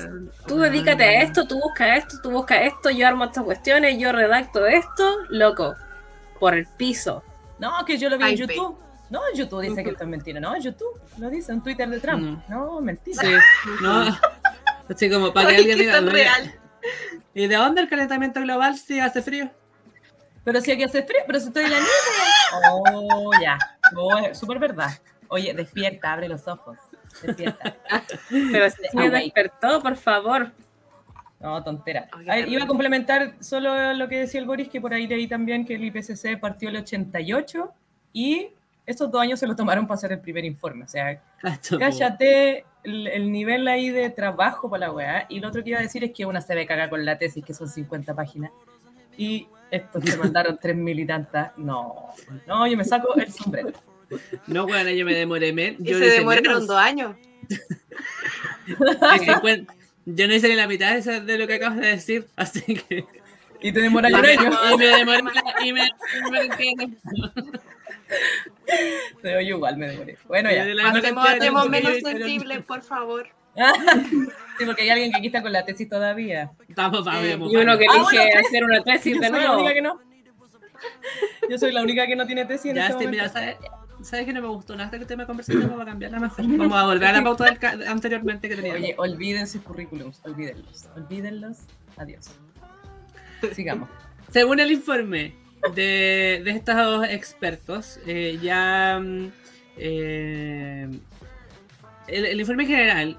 [0.47, 4.13] Tú dedícate a esto, tú busca esto, tú busca esto, yo armo estas cuestiones, yo
[4.13, 5.75] redacto esto, loco.
[6.39, 7.23] Por el piso.
[7.59, 8.79] No, que yo lo vi en YouTube.
[9.11, 10.39] No, YouTube dice que esto es mentira.
[10.41, 12.23] No, YouTube lo dice en Twitter de Trump.
[12.23, 12.51] Mm.
[12.53, 13.23] No, mentira.
[13.23, 13.33] Sí,
[13.83, 14.19] no.
[14.89, 16.55] Así como para que Ay, alguien diga, tan "No, real.
[17.35, 19.51] ¿y de dónde el calentamiento global si hace frío?
[20.45, 22.71] Pero si aquí hace frío, pero si estoy en la nieve.
[22.71, 23.59] Oh, ya.
[23.97, 24.91] Oh, súper verdad.
[25.29, 26.79] Oye, despierta, abre los ojos.
[27.23, 27.77] Despierta.
[28.31, 30.53] Pero si me despertó, por favor.
[31.41, 32.09] No, tontera.
[32.13, 32.51] Ah, terrible.
[32.53, 35.75] iba a complementar solo lo que decía el Boris, que por ahí leí también que
[35.77, 37.73] el IPCC partió el 88
[38.13, 38.49] y
[38.87, 40.85] estos dos años se lo tomaron para hacer el primer informe.
[40.85, 45.27] O sea, Cacho, cállate el, el nivel ahí de trabajo para la weá.
[45.29, 47.19] Y lo otro que iba a decir es que una se ve caga con la
[47.19, 48.51] tesis, que son 50 páginas.
[49.17, 51.57] Y estos que mandaron 3.000 y tantas.
[51.59, 52.07] No,
[52.47, 53.71] no, yo me saco el sombrero.
[54.47, 55.53] No, bueno, yo me demoré.
[55.53, 57.15] me- Y yo se hice demoraron dos años.
[58.67, 58.75] Y
[60.11, 63.05] Yo no hice ni la mitad de lo que acabas de decir, así que.
[63.61, 64.51] Y te demora un Y me, año.
[64.73, 65.21] y me demoré.
[65.65, 66.87] Y me, y me entiendo.
[69.23, 70.17] Pero yo igual me demoré.
[70.27, 70.65] Bueno, ya.
[70.65, 73.29] La Hacemos, menos sensibles, por favor.
[74.59, 76.51] Sí, porque hay alguien que aquí está con la tesis todavía.
[76.69, 79.55] Estamos vamos, Y uno que Ah, elige bueno, hacer una tesis de la nuevo.
[79.59, 80.01] única que no.
[81.51, 83.88] Yo soy la única que no tiene tesis en Ya, este este, momento.
[83.99, 84.09] ¿Sabes?
[84.09, 85.63] ¿Sabes que no me gustó nada este tema de conversación?
[85.71, 86.45] Vamos a cambiarla mejor.
[86.59, 88.83] Vamos a volver a la pauta del anteriormente que teníamos.
[88.83, 91.59] Oye, olviden sus currículums, olvídenlos, olvídenlos.
[91.97, 92.31] Adiós.
[93.53, 93.89] Sigamos.
[94.31, 95.35] Según el informe
[95.75, 99.33] de, de estos expertos, eh, ya mm,
[99.77, 100.89] eh,
[102.09, 103.19] el, el informe general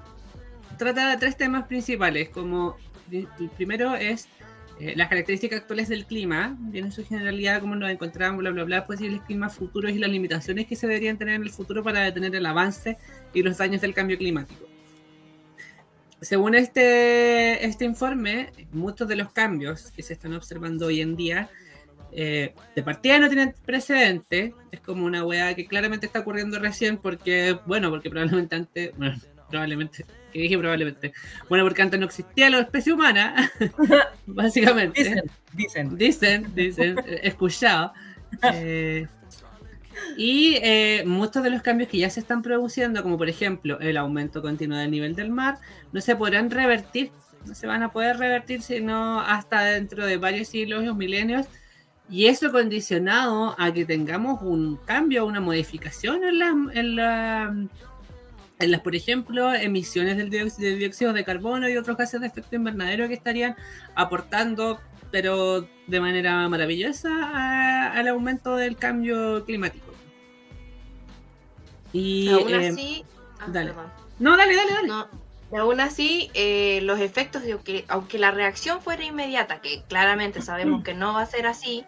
[0.78, 2.76] trata de tres temas principales, como
[3.10, 4.28] el primero es
[4.80, 8.64] eh, las características actuales del clima, bien en su generalidad, cómo nos encontramos, bla, bla,
[8.64, 12.00] bla, posibles climas futuros y las limitaciones que se deberían tener en el futuro para
[12.00, 12.96] detener el avance
[13.34, 14.66] y los daños del cambio climático.
[16.22, 21.50] Según este, este informe, muchos de los cambios que se están observando hoy en día,
[22.12, 26.96] eh, de partida no tienen precedente, es como una weá que claramente está ocurriendo recién
[26.96, 28.92] porque, bueno, porque probablemente antes,
[29.50, 31.12] probablemente, que dije probablemente,
[31.48, 33.50] bueno, porque antes no existía la especie humana,
[34.26, 35.02] básicamente.
[35.02, 35.96] Dicen, dicen.
[35.96, 37.92] Dicen, dicen, escuchado.
[38.52, 39.06] Eh,
[40.16, 43.96] y eh, muchos de los cambios que ya se están produciendo, como por ejemplo el
[43.96, 45.58] aumento continuo del nivel del mar,
[45.92, 47.10] no se podrán revertir,
[47.46, 51.46] no se van a poder revertir sino hasta dentro de varios siglos o milenios.
[52.08, 57.54] Y eso condicionado a que tengamos un cambio, una modificación en, la, en, la-
[58.60, 62.26] en las, por ejemplo, emisiones del dióxido, de dióxido de carbono y otros gases de
[62.26, 63.56] efecto invernadero que estarían
[63.94, 64.78] aportando,
[65.10, 69.92] pero de manera maravillosa, a- al aumento del cambio climático.
[71.92, 73.04] Y, Aún eh, así.
[73.40, 73.70] ah, dale.
[73.72, 73.86] perdón.
[74.20, 74.88] no, dale, dale, dale.
[74.88, 75.08] No,
[75.58, 80.84] aún así, eh, los efectos de que, aunque la reacción fuera inmediata, que claramente sabemos
[80.84, 81.84] que no va a ser así,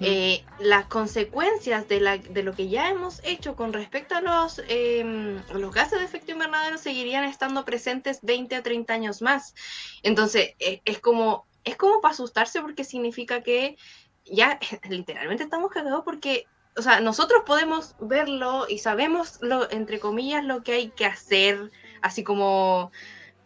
[0.00, 4.62] eh, las consecuencias de, la, de lo que ya hemos hecho con respecto a los,
[4.68, 9.54] eh, los gases de efecto invernadero seguirían estando presentes 20 a 30 años más.
[10.02, 13.76] Entonces, eh, es como es como para asustarse porque significa que
[14.24, 20.44] ya literalmente estamos cagados porque, o sea, nosotros podemos verlo y sabemos, lo, entre comillas,
[20.44, 21.70] lo que hay que hacer,
[22.02, 22.90] así como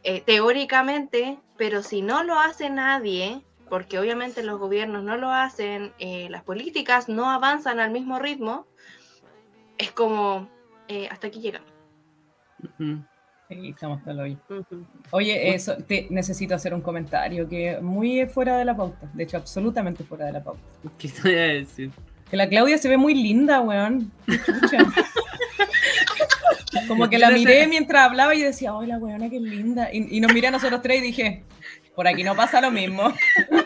[0.04, 5.92] eh, teóricamente, pero si no lo hace nadie, porque obviamente los gobiernos no lo hacen,
[5.98, 8.66] eh, las políticas no avanzan al mismo ritmo,
[9.78, 10.48] es como,
[10.88, 11.70] eh, hasta aquí llegamos.
[13.48, 14.38] Sí, estamos todo hoy.
[15.10, 19.10] Oye, eso, te, necesito hacer un comentario que muy fuera de la pauta.
[19.12, 20.62] De hecho, absolutamente fuera de la pauta.
[20.98, 21.90] ¿Qué te voy a decir?
[22.32, 24.10] Que la Claudia se ve muy linda, weón.
[26.88, 29.90] Como que la miré mientras hablaba y decía, ¡ay, la weona qué linda!
[29.92, 31.44] Y, y nos miré a nosotros tres y dije,
[31.94, 33.12] por aquí no pasa lo mismo.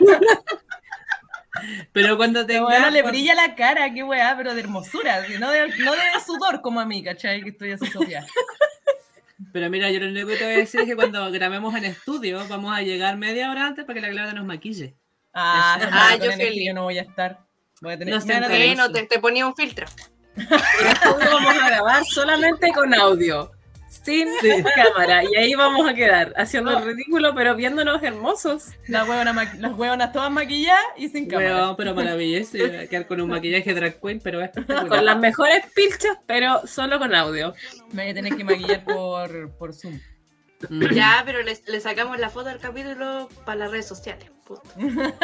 [1.93, 2.67] Pero cuando tenga...
[2.67, 6.61] weona le brilla la cara, qué weá, pero de hermosura, no de, no de sudor
[6.61, 7.41] como a mí, ¿cachai?
[7.41, 8.25] Que estoy así Sofía.
[9.53, 11.85] Pero mira, yo lo único que te voy a decir es que cuando grabemos en
[11.85, 14.95] estudio vamos a llegar media hora antes para que la Claudia nos maquille.
[15.33, 16.63] Ah, Ah, yo yo, feliz.
[16.67, 17.46] yo no voy a estar.
[17.81, 19.85] Voy a tener, No sé, te, te ponía un filtro.
[20.37, 23.51] Vamos a grabar solamente con audio,
[23.89, 24.27] sin
[24.75, 25.23] cámara.
[25.23, 28.65] Y ahí vamos a quedar, haciendo el ridículo, pero viéndonos hermosos.
[28.87, 31.73] las, hueonas maqui- las hueonas todas maquilladas y sin cámara.
[31.77, 32.57] Pero maravilloso.
[32.57, 34.51] y voy a quedar con un maquillaje drag queen, pero es.
[34.87, 37.53] Con las mejores pilchas, pero solo con audio.
[37.93, 39.99] Me voy a tener que maquillar por, por Zoom.
[40.69, 40.87] Mm.
[40.93, 44.29] Ya, pero le, le sacamos la foto del capítulo para las redes sociales.
[44.45, 44.69] puta.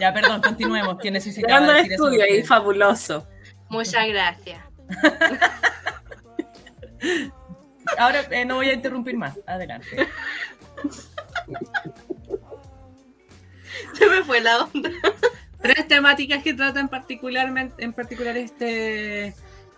[0.00, 0.98] Ya, perdón, continuemos.
[0.98, 3.26] Que necesitaba Llegando al estudio y fabuloso.
[3.68, 4.64] Muchas gracias.
[7.98, 9.38] Ahora eh, no voy a interrumpir más.
[9.46, 10.08] Adelante.
[13.94, 14.90] Se me fue la onda.
[15.60, 19.34] Tres temáticas que tratan particularmente, en particular este,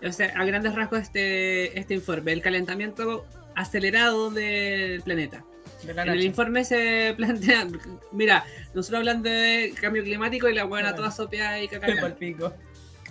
[0.06, 5.44] o sea, a grandes rasgos este, este informe, el calentamiento acelerado del planeta.
[5.88, 7.66] En el informe se plantea,
[8.12, 12.16] mira, nosotros hablando de cambio climático y la buena toda sopeada y caca.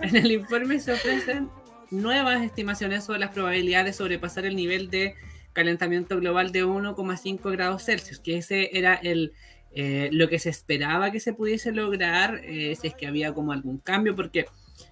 [0.01, 1.49] En el informe se ofrecen
[1.91, 5.15] nuevas estimaciones sobre las probabilidades de sobrepasar el nivel de
[5.53, 9.33] calentamiento global de 1,5 grados Celsius, que ese era el,
[9.73, 13.51] eh, lo que se esperaba que se pudiese lograr eh, si es que había como
[13.51, 14.45] algún cambio, porque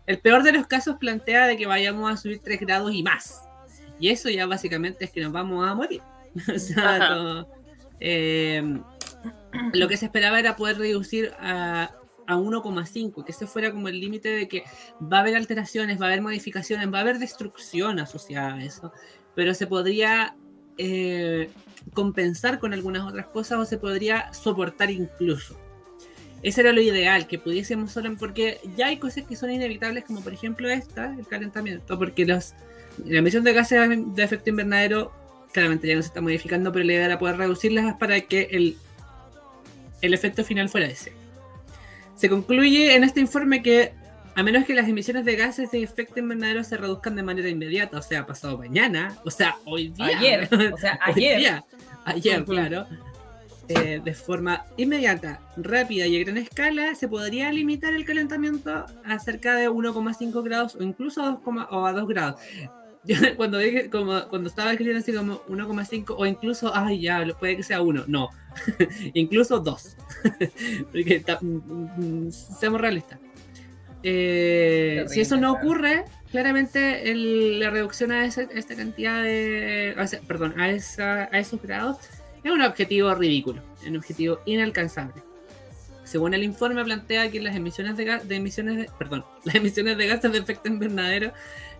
[0.06, 3.42] el peor de los casos plantea de que vayamos a subir 3 grados y más.
[4.00, 6.02] Y eso ya básicamente es que nos vamos a morir.
[6.56, 7.48] o sea, Ajá.
[8.00, 8.64] Eh,
[9.74, 11.92] lo que se esperaba era poder reducir a,
[12.30, 14.64] a 1,5, que ese fuera como el límite de que
[15.02, 18.94] va a haber alteraciones, va a haber modificaciones, va a haber destrucción asociada a eso,
[19.36, 20.36] pero se podría
[20.78, 21.50] eh,
[21.94, 25.60] compensar con algunas otras cosas o se podría soportar incluso.
[26.44, 30.22] Ese era lo ideal, que pudiésemos solo, porque ya hay cosas que son inevitables, como
[30.22, 32.54] por ejemplo esta, el calentamiento, porque los,
[33.06, 35.12] la emisión de gases de efecto invernadero
[35.52, 38.78] claramente ya no se está modificando, pero la idea era poder reducirlas para que el,
[40.02, 41.14] el efecto final fuera ese.
[42.16, 43.94] Se concluye en este informe que
[44.36, 47.98] a menos que las emisiones de gases de efecto invernadero se reduzcan de manera inmediata,
[47.98, 50.18] o sea, pasado mañana, o sea, hoy día.
[50.18, 51.40] Ayer, o sea, ayer.
[51.40, 51.66] día,
[52.06, 52.88] ayer, claro.
[53.68, 59.20] eh, de forma inmediata, rápida y a gran escala, se podría limitar el calentamiento a
[59.20, 62.42] cerca de 1,5 grados o incluso a 2, o a 2 grados.
[63.06, 67.58] Yo cuando, dije, como, cuando estaba escribiendo así como 1,5 o incluso, ay ya, puede
[67.58, 68.30] que sea 1, no,
[69.14, 69.98] incluso 2.
[70.92, 73.20] Porque ta- mm, mm, seamos realistas.
[74.04, 79.94] Eh, Terrible, si eso no ocurre, claramente el- la reducción a esa, esta cantidad de.
[79.98, 81.98] a esa- perdón, a, esa, a esos grados
[82.44, 85.22] es un objetivo ridículo, un objetivo inalcanzable.
[86.06, 89.98] Según el informe plantea que las emisiones de, ga- de emisiones de, perdón, las emisiones
[89.98, 91.34] de gases de efecto invernadero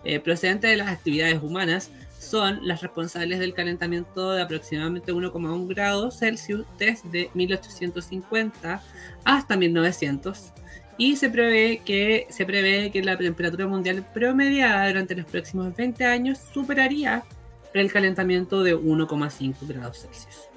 [0.04, 6.18] eh, procedentes de las actividades humanas son las responsables del calentamiento de aproximadamente 1,1 grados
[6.18, 8.82] Celsius desde 1850
[9.24, 10.52] hasta 1900
[10.98, 16.04] y se prevé que se prevé que la temperatura mundial promediada durante los próximos 20
[16.04, 17.24] años superaría
[17.72, 20.50] el calentamiento de 1,5 grados Celsius.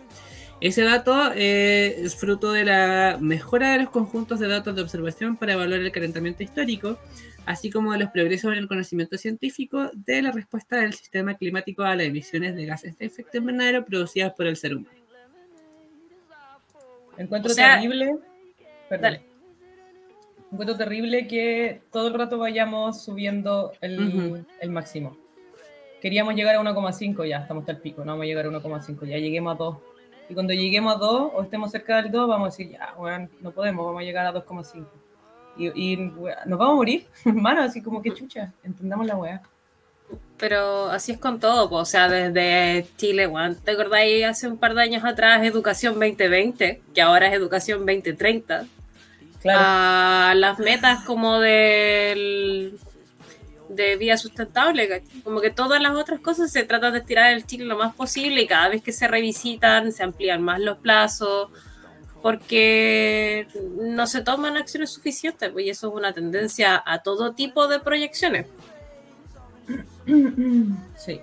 [0.60, 5.36] Ese dato eh, es fruto de la mejora de los conjuntos de datos de observación
[5.36, 6.98] para evaluar el calentamiento histórico,
[7.46, 11.84] así como de los progresos en el conocimiento científico de la respuesta del sistema climático
[11.84, 14.98] a las emisiones de gases de efecto invernadero producidas por el ser humano.
[17.18, 18.12] Encuentro O sea- terrible.
[18.90, 19.02] Perdón.
[19.02, 19.22] Dale.
[20.52, 24.46] Encuentro terrible que todo el rato vayamos subiendo el, Ujú.
[24.62, 25.18] el máximo.
[26.02, 29.06] Queríamos llegar a 1,5, ya estamos hasta el pico, no vamos a llegar a 1,5,
[29.06, 29.78] ya lleguemos a 2.
[30.30, 33.30] Y cuando lleguemos a 2 o estemos cerca del 2, vamos a decir, ya, weón,
[33.42, 34.86] no podemos, vamos a llegar a 2,5.
[35.58, 39.42] Y, nos vamos a morir, hermano, así como que chucha, entendamos la weá.
[40.38, 41.78] Pero así es con todo, po.
[41.78, 43.56] o sea, desde Chile, weón.
[43.56, 48.66] ¿Te acordáis hace un par de años atrás Educación 2020, que ahora es Educación 2030?
[49.42, 52.78] Claro, A las metas como del
[53.70, 57.66] de vida sustentable, como que todas las otras cosas se tratan de estirar el Chile
[57.66, 61.50] lo más posible y cada vez que se revisitan se amplían más los plazos
[62.24, 67.68] porque no se toman acciones suficientes, pues y eso es una tendencia a todo tipo
[67.68, 68.48] de proyecciones.
[70.98, 71.20] sí.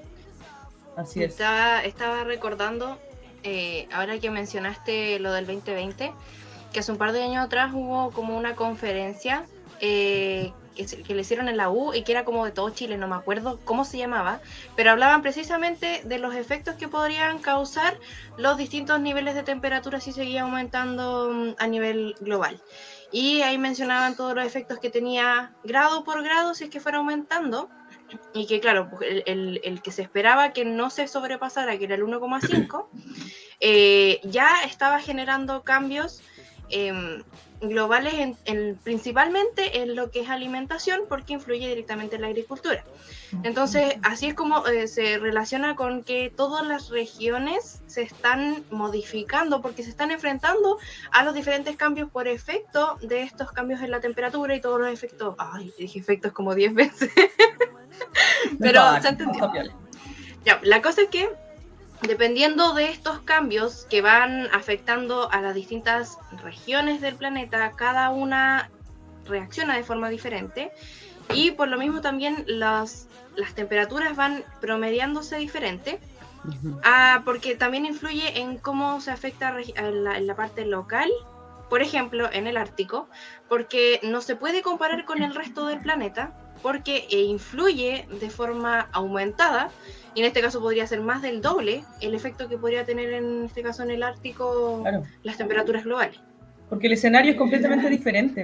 [0.97, 1.33] Así es.
[1.33, 2.99] Estaba, estaba recordando,
[3.43, 6.13] eh, ahora que mencionaste lo del 2020,
[6.71, 9.47] que hace un par de años atrás hubo como una conferencia
[9.81, 10.53] eh,
[10.87, 13.17] que, le hicieron en la U y que era como de todo Chile, no me
[13.17, 14.41] acuerdo cómo se llamaba,
[14.77, 17.99] pero hablaban precisamente de los efectos que podrían causar
[18.37, 22.61] los distintos niveles de temperatura si seguía aumentando mm, a nivel global.
[23.13, 26.99] Y ahí mencionaban todos los efectos que tenía grado por grado si es que fuera
[26.99, 27.69] aumentando
[28.35, 31.85] y que claro, pues, el, el- el que se esperaba que no se sobrepasara, que
[31.85, 32.87] era el 1,5,
[33.61, 36.23] eh, ya estaba generando cambios
[36.71, 37.23] em,
[37.61, 42.85] globales en, en- principalmente en lo que es alimentación, porque influye directamente en la agricultura.
[43.43, 49.63] Entonces, así es como eh, se relaciona con que todas las regiones se están modificando
[49.63, 50.79] porque se están enfrentando
[51.13, 54.91] a los diferentes cambios por efecto de estos cambios en la temperatura y todos los
[54.91, 55.35] efectos.
[55.39, 57.11] Ay, dije efectos como 10 veces.
[58.59, 59.51] Pero se entendió.
[60.45, 61.29] Ya, la cosa es que
[62.03, 68.71] dependiendo de estos cambios que van afectando a las distintas regiones del planeta, cada una
[69.27, 70.73] reacciona de forma diferente
[71.33, 76.01] y por lo mismo también las, las temperaturas van promediándose diferente,
[76.83, 81.11] ah, porque también influye en cómo se afecta en la, en la parte local,
[81.69, 83.09] por ejemplo, en el Ártico,
[83.49, 88.89] porque no se puede comparar con el resto del planeta, porque eh, influye de forma
[88.93, 89.71] aumentada,
[90.15, 93.45] y en este caso podría ser más del doble el efecto que podría tener en
[93.45, 95.03] este caso en el Ártico Claro.
[95.23, 96.19] las temperaturas globales.
[96.69, 98.41] Porque el escenario es completamente diferente.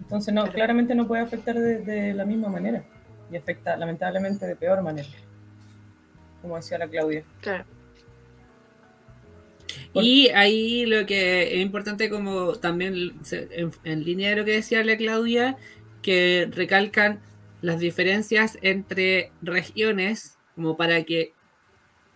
[0.00, 0.52] Entonces, no, Claro.
[0.52, 2.84] claramente no puede afectar de, de la misma manera.
[3.30, 5.08] Y afecta, lamentablemente, de peor manera.
[6.42, 7.24] Como decía la Claudia.
[7.40, 7.64] Claro.
[9.92, 14.52] Y ahí lo que es importante como también se- en, en línea de lo que
[14.52, 15.56] decía la Claudia,
[16.02, 17.20] que recalcan
[17.62, 21.32] las diferencias entre regiones, como para que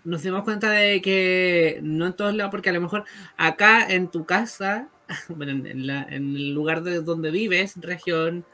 [0.05, 3.05] nos demos cuenta de que no en todos lados, porque a lo mejor
[3.36, 4.88] acá en tu casa,
[5.28, 8.45] bueno, en, en la- en el lugar de donde vives, región,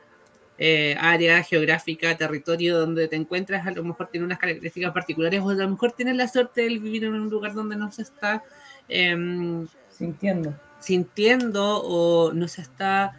[0.58, 5.50] eh, área geográfica, territorio donde te encuentras, a lo mejor tiene unas características particulares, o
[5.50, 8.42] a lo mejor tienes la suerte de vivir en un lugar donde no se está
[8.88, 10.54] em, Sintiendo.
[10.80, 13.12] sintiendo o no se está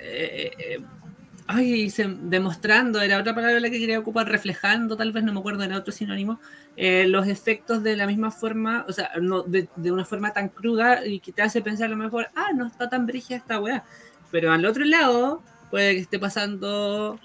[0.00, 0.80] eh, eh,
[1.48, 5.38] ay, se- demostrando, era otra palabra la que quería ocupar, reflejando, tal vez no me
[5.40, 6.40] acuerdo, era otro sinónimo,
[6.76, 10.48] eh, los efectos de la misma forma, o sea, no, de, de una forma tan
[10.48, 13.60] cruda y que te hace pensar a lo mejor, ah, no está tan brígida esta
[13.60, 13.84] weá.
[14.30, 17.18] Pero al otro lado puede que esté pasando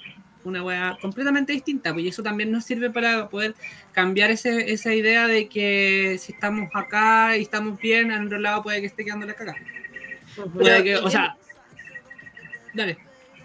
[0.44, 3.56] una weá completamente distinta, pues y eso también nos sirve para poder
[3.92, 8.64] cambiar ese, esa idea de que si estamos acá y estamos bien, al otro lado
[8.64, 9.58] puede que esté quedando la cagada.
[10.54, 11.36] Puede que, o sea,
[12.74, 12.98] dale.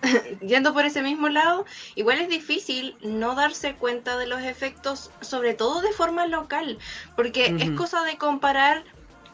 [0.40, 5.54] Yendo por ese mismo lado, igual es difícil no darse cuenta de los efectos, sobre
[5.54, 6.78] todo de forma local,
[7.14, 8.84] porque es cosa de comparar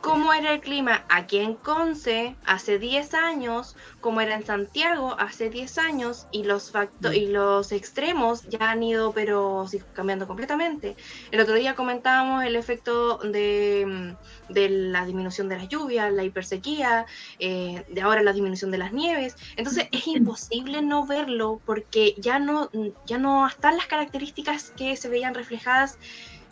[0.03, 5.49] cómo era el clima aquí en Conce hace 10 años, cómo era en Santiago hace
[5.51, 10.97] 10 años, y los, facto- y los extremos ya han ido, pero sí, cambiando completamente.
[11.31, 16.25] El otro día comentábamos el efecto de, mm, de la disminución de las lluvias, la
[16.25, 17.07] hipersequía,
[17.39, 19.37] eh, de ahora la disminución de las nieves.
[19.57, 22.71] Entonces es imposible no verlo porque ya no,
[23.07, 25.99] ya no están las características que se veían reflejadas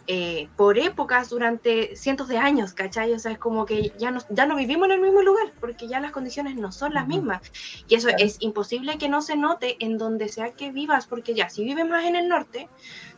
[0.07, 3.12] eh, por épocas durante cientos de años, ¿cachai?
[3.12, 5.88] O sea, es como que ya no, ya no vivimos en el mismo lugar porque
[5.88, 7.40] ya las condiciones no son las mismas.
[7.88, 8.24] Y eso Claro.
[8.24, 11.86] es imposible que no se note en donde sea que vivas, porque ya, si vives
[11.86, 12.68] más en el norte,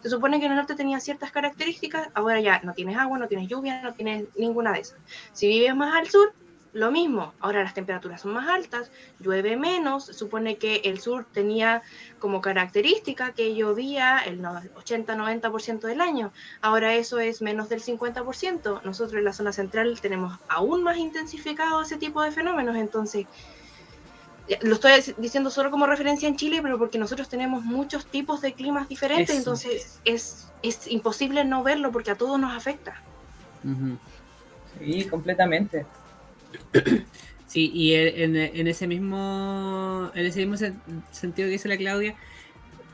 [0.03, 3.29] se supone que en el norte tenía ciertas características, ahora ya no tienes agua, no
[3.29, 4.99] tienes lluvia, no tienes ninguna de esas.
[5.33, 6.35] Si vives más al sur,
[6.73, 11.83] lo mismo, ahora las temperaturas son más altas, llueve menos, supone que el sur tenía
[12.19, 18.81] como característica que llovía el no- 80-90% del año, ahora eso es menos del 50%,
[18.85, 23.27] nosotros en la zona central tenemos aún más intensificado ese tipo de fenómenos, entonces
[24.63, 28.55] lo estoy diciendo solo como referencia en Chile, pero porque nosotros tenemos muchos tipos de
[28.55, 29.39] climas diferentes, Eso.
[29.39, 33.01] entonces es, es imposible no verlo porque a todos nos afecta.
[34.79, 35.87] Sí, completamente.
[37.47, 40.81] Sí, y en, ese mismo en ese mismo sen-
[41.11, 42.17] sentido que dice la Claudia,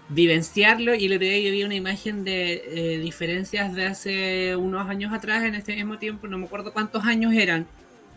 [0.08, 2.62] vivenciarlo y el otro día yo vi una imagen de
[2.94, 7.04] eh, diferencias de hace unos años atrás en este mismo tiempo, no me acuerdo cuántos
[7.04, 7.66] años eran,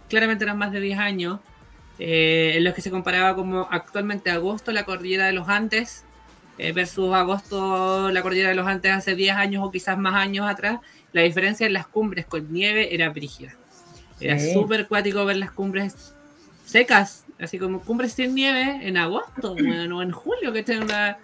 [0.09, 1.39] claramente eran más de 10 años,
[1.99, 6.05] eh, en los que se comparaba como actualmente agosto la cordillera de los Andes
[6.57, 10.49] eh, versus agosto la cordillera de los Andes hace 10 años o quizás más años
[10.49, 10.79] atrás,
[11.13, 13.60] la diferencia en las cumbres con nieve era brígida.
[14.21, 14.53] Era Sí.
[14.53, 16.13] súper cuático ver las cumbres
[16.65, 20.79] secas, así como cumbres sin nieve en agosto, bueno, o en julio, que esta es
[20.81, 21.17] una,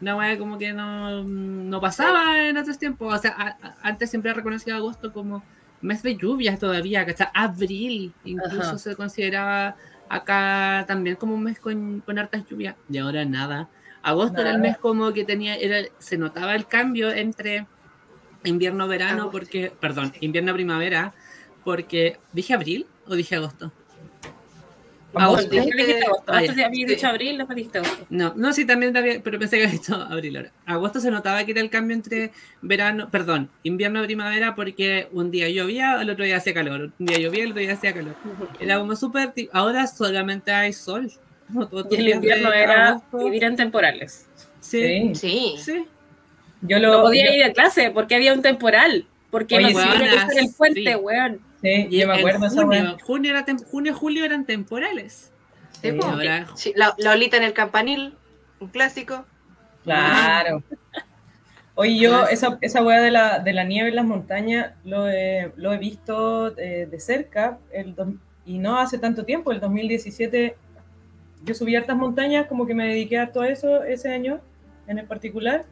[0.00, 3.12] una weá como que no, no pasaba en otros tiempos.
[3.12, 5.42] O sea, a- a- antes siempre reconocía agosto como
[5.80, 8.78] mes de lluvias todavía, que está abril, incluso Ajá.
[8.78, 9.74] se consideraba
[10.08, 13.68] acá también como un mes con, con hartas lluvias, y ahora nada.
[14.04, 14.68] Agosto era el Nada.
[14.70, 17.66] mes como que tenía, era, se notaba el cambio entre
[18.44, 21.14] invierno-verano, porque, perdón, invierno-primavera,
[21.64, 23.72] porque, ¿dije abril o dije agosto?
[25.14, 25.50] Agosto.
[26.26, 26.50] Ah, ya.
[26.50, 27.06] Antes había dicho Sí.
[27.06, 28.06] abril, después dijiste agosto.
[28.08, 30.52] No, no, sí, también había, pero pensé que había dicho abril ahora.
[30.64, 32.30] Agosto se notaba que era el cambio entre
[32.62, 37.06] verano, perdón, invierno y primavera porque un día llovía, el otro día hacía calor, un
[37.06, 38.14] día llovía, el otro día hacía calor.
[38.58, 41.10] Era como súper, ahora solamente hay sol.
[41.52, 43.18] Como Y el invierno de era agosto.
[43.24, 44.26] vivir en temporales.
[44.60, 45.14] Sí, Sí.
[45.14, 45.84] Sí, sí.
[46.62, 47.02] Yo No lo.
[47.02, 49.04] podía yo- ir a clase porque había un temporal.
[49.30, 49.88] Porque Oye, no se sí.
[49.88, 50.94] iba a cruzar el puente, Sí.
[50.94, 51.40] weón.
[51.62, 55.32] Sí, Y yo me acuerdo junio, junio, era tem- junio, julio eran temporales.
[55.80, 55.92] Sí, Sí.
[55.92, 56.04] po.
[56.06, 58.14] Ahora- Sí, la, la olita en el campanil,
[58.60, 59.24] un clásico.
[59.84, 60.62] Claro.
[61.74, 65.52] Oye, yo esa, esa weá de la, de la nieve en las montañas lo he,
[65.56, 68.08] lo he visto eh, de cerca el dos-
[68.44, 70.56] y no hace tanto tiempo, el 2017
[71.44, 74.40] yo subí hartas montañas, como que me dediqué a todo eso ese año
[74.86, 75.64] en el particular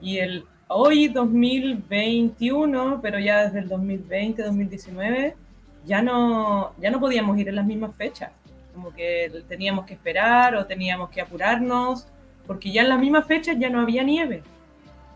[0.00, 5.36] y el hoy 2021, pero ya desde el 2020, 2019
[5.84, 8.32] ya no ya no podíamos ir en las mismas fechas,
[8.74, 12.06] como que teníamos que esperar o teníamos que apurarnos
[12.46, 14.42] porque ya en las mismas fechas ya no había nieve.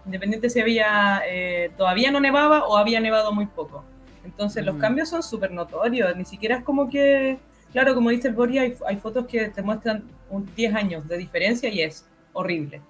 [0.06, 3.84] Independiente si había, eh, todavía no nevaba o había nevado muy poco.
[4.24, 4.80] Entonces los Mm.
[4.80, 7.38] cambios son súper notorios, ni siquiera es como que,
[7.72, 11.18] claro, como dice el Bori, hay, hay fotos que te muestran un 10 años de
[11.18, 12.80] diferencia y es horrible.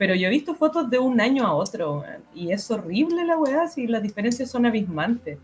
[0.00, 2.02] Pero yo he visto fotos de un año a otro
[2.34, 5.36] y es horrible la weá, si las diferencias son abismantes.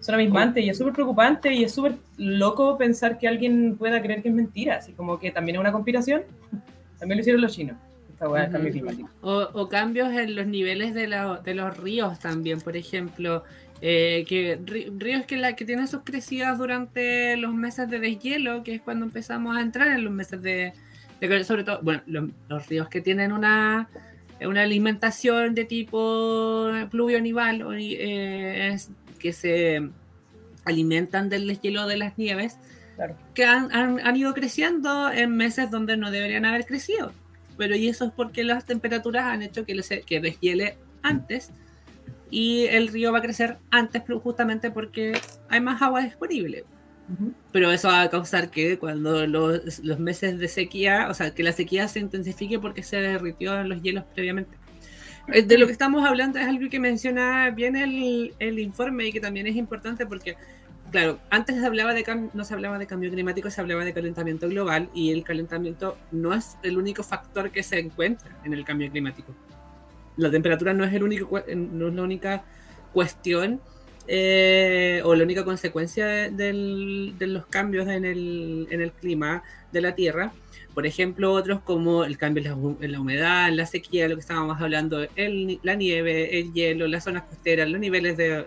[0.00, 4.22] Son abismantes y es súper preocupante y es súper loco pensar que alguien pueda creer
[4.22, 6.22] que es mentira, así como que también es una conspiración.
[6.98, 7.76] También lo hicieron los chinos,
[8.20, 8.70] Ujú.
[8.70, 9.10] climático.
[9.20, 13.42] O, o cambios en los niveles de, la- de los ríos también, por ejemplo,
[13.82, 14.58] eh, que
[14.98, 19.04] ríos que, la, que tienen sus crecidas durante los meses de deshielo, que es cuando
[19.06, 20.72] empezamos a entrar en los meses de-
[21.44, 23.88] sobre todo, bueno, los, los ríos que tienen una,
[24.40, 28.76] una alimentación de tipo pluvio-nival, eh,
[29.18, 29.88] que se
[30.64, 32.58] alimentan del deshielo de las nieves,
[32.96, 33.16] Claro.
[33.34, 37.12] que han, han- han ido creciendo en meses donde no deberían haber crecido.
[37.56, 41.50] pero y eso es porque las temperaturas han hecho que, se, que deshiele antes
[42.30, 45.12] y el río va a crecer antes justamente porque
[45.50, 46.64] hay más agua disponible.
[47.52, 51.42] Pero eso va a causar que cuando los, los, meses de sequía, o sea, que
[51.42, 54.56] la sequía se intensifique porque se derritió los hielos previamente.
[55.28, 59.12] Eh, de lo que estamos hablando es algo que menciona bien el, el informe y
[59.12, 60.36] que también es importante porque,
[60.92, 64.48] claro, antes se hablaba de no se hablaba de cambio climático, se hablaba de calentamiento
[64.48, 68.90] global y el calentamiento no es el único factor que se encuentra en el cambio
[68.90, 69.34] climático
[70.20, 72.44] la temperatura no es, el único, no es la única
[72.92, 73.60] cuestión
[74.06, 76.52] eh, o la única consecuencia de,
[77.20, 79.42] los cambios en el, clima
[79.72, 80.32] de la Tierra.
[80.74, 82.42] Por ejemplo, otros como el cambio
[82.80, 87.04] en la, humedad, la sequía, lo que estábamos hablando, el, la nieve, el hielo, las
[87.04, 88.46] zonas costeras, los niveles de,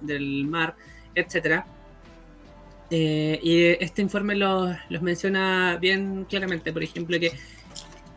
[0.00, 0.76] del mar,
[1.14, 1.64] etc.
[2.90, 7.32] Eh, y este informe los menciona bien claramente, por ejemplo, que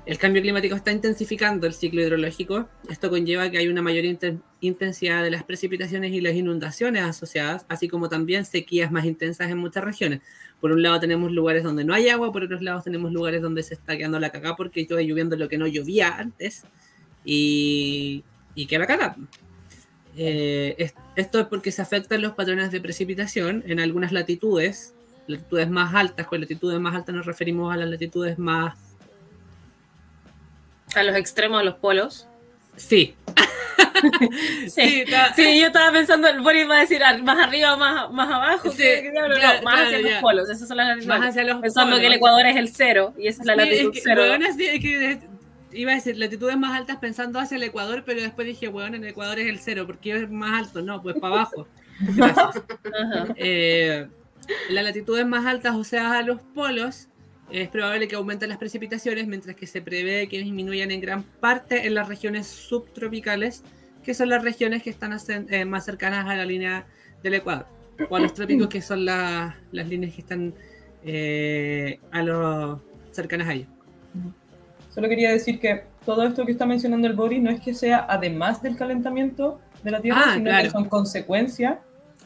[0.09, 2.67] el cambio climático está intensificando el ciclo hidrológico.
[2.89, 4.05] Esto conlleva que hay una mayor
[4.59, 9.59] intensidad de las precipitaciones y las inundaciones asociadas, así como también sequías más intensas en
[9.59, 10.21] muchas regiones.
[10.59, 13.61] Por un lado tenemos lugares donde no hay agua, por otros lados tenemos lugares donde
[13.61, 16.63] se está quedando la caca porque está lloviendo lo que no llovía antes
[17.23, 18.23] y,
[18.55, 19.15] y queda la.
[20.17, 24.95] Eh, esto es porque se afectan los patrones de precipitación en algunas latitudes,
[25.27, 28.88] latitudes más altas, con latitudes más altas nos referimos a las latitudes más
[30.95, 32.27] a los extremos de los polos.
[32.75, 33.15] Sí.
[34.67, 35.03] sí,
[35.35, 38.83] sí, yo estaba pensando, el Boris va a decir más arriba, más, más abajo, sí,
[39.63, 42.55] más hacia los polos, esas son las más hacia los Pensando que el Ecuador es
[42.55, 44.23] el cero y esa es la latitud cero.
[45.71, 49.03] iba a decir latitudes más altas pensando hacia el Ecuador, pero después dije, bueno, en
[49.03, 51.67] el Ecuador es el cero, porque es más alto, no, pues para abajo.
[53.35, 54.07] Eh,
[54.69, 57.08] las latitudes más altas, o sea, a los polos,
[57.51, 61.87] es probable que aumenten las precipitaciones, mientras que se prevé que disminuyan en gran parte
[61.87, 63.63] en las regiones subtropicales,
[64.03, 66.85] que son las regiones que están eh, más cercanas a la línea
[67.23, 67.65] del Ecuador,
[68.09, 70.53] o a los trópicos, que son las líneas que están
[71.03, 72.79] eh, a los
[73.11, 73.69] cercanas a ellos.
[74.93, 78.05] Solo quería decir que todo esto que está mencionando el Boris no es que sea
[78.09, 81.79] además del calentamiento de la Tierra, ah, sino que son consecuencia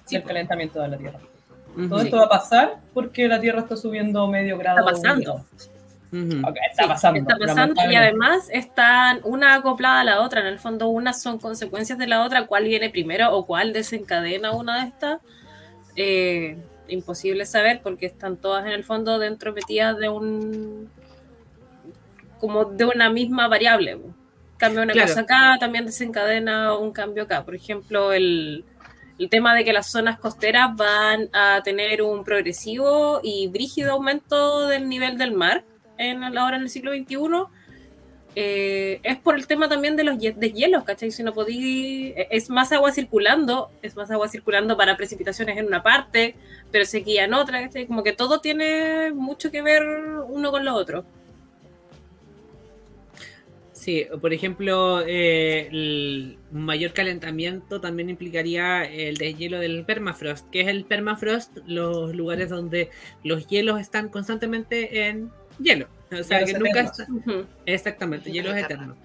[0.09, 1.19] del calentamiento de la Tierra.
[1.75, 4.79] Todo esto va a pasar porque la Tierra está subiendo medio grado.
[4.79, 5.45] Está pasando.
[6.11, 7.19] está pasando.
[7.19, 10.41] Está pasando y además están una acoplada a la otra.
[10.41, 12.45] En el fondo, unas son consecuencias de la otra.
[12.45, 15.21] ¿Cuál viene primero o cuál desencadena una de estas?
[15.95, 16.57] Eh,
[16.87, 20.89] imposible saber porque están todas en el fondo dentro metidas de un.
[22.39, 23.99] como de una misma variable.
[24.57, 27.43] Cambia una cosa acá, también desencadena un cambio acá.
[27.43, 28.63] Por ejemplo, el
[29.23, 34.67] el tema de que las zonas costeras van a tener un progresivo y brígido aumento
[34.67, 35.63] del nivel del mar
[35.97, 37.17] en ahora en el siglo XXI.
[38.35, 41.11] Eh, es por el tema también de los deshielos, ¿cachai?
[41.11, 45.83] Si no podí, es más agua circulando, es más agua circulando para precipitaciones en una
[45.83, 46.35] parte,
[46.71, 47.85] pero sequía en otra, ¿cachai?
[47.87, 49.83] Como que todo tiene mucho que ver
[50.27, 51.05] uno con lo otro.
[53.83, 60.49] Sí, por ejemplo, eh, el mayor calentamiento también implicaría el deshielo del permafrost.
[60.51, 61.57] que es el permafrost?
[61.65, 62.91] Los lugares donde
[63.25, 65.89] los hielos están constantemente en hielo.
[66.17, 67.05] O sea, que nunca está...
[67.65, 68.95] Exactamente, hielo es eterno.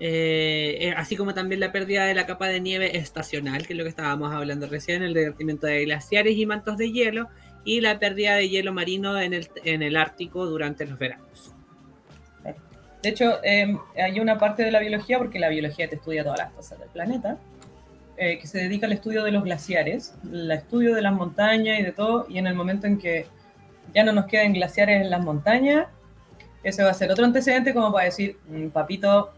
[0.00, 3.76] Eh, eh, así como también la pérdida de la capa de nieve estacional, que es
[3.76, 7.28] lo que estábamos hablando recién, el derretimiento de glaciares y mantos de hielo,
[7.66, 11.54] y la pérdida de hielo marino en el, en el Ártico durante los veranos.
[13.02, 16.38] De hecho, em, hay una parte de la biología, porque la biología te estudia todas
[16.38, 17.36] las cosas del planeta,
[18.16, 21.82] eh, que se dedica al estudio de los glaciares, el estudio de las montañas y
[21.82, 23.26] de todo, y en el momento en que
[23.92, 25.88] ya no nos queden glaciares en las montañas,
[26.62, 29.32] ese va a ser otro antecedente como para decir, mm, papito,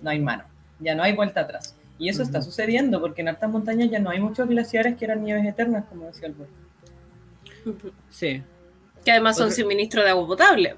[0.00, 0.44] no hay mano,
[0.80, 1.76] ya no hay vuelta atrás.
[1.98, 5.22] Y eso está sucediendo, porque en altas montañas ya no hay muchos glaciares que eran
[5.22, 6.48] nieves eternas, como decía el buen.
[8.10, 8.42] Sí.
[9.04, 10.76] Que además son suministro de agua potable.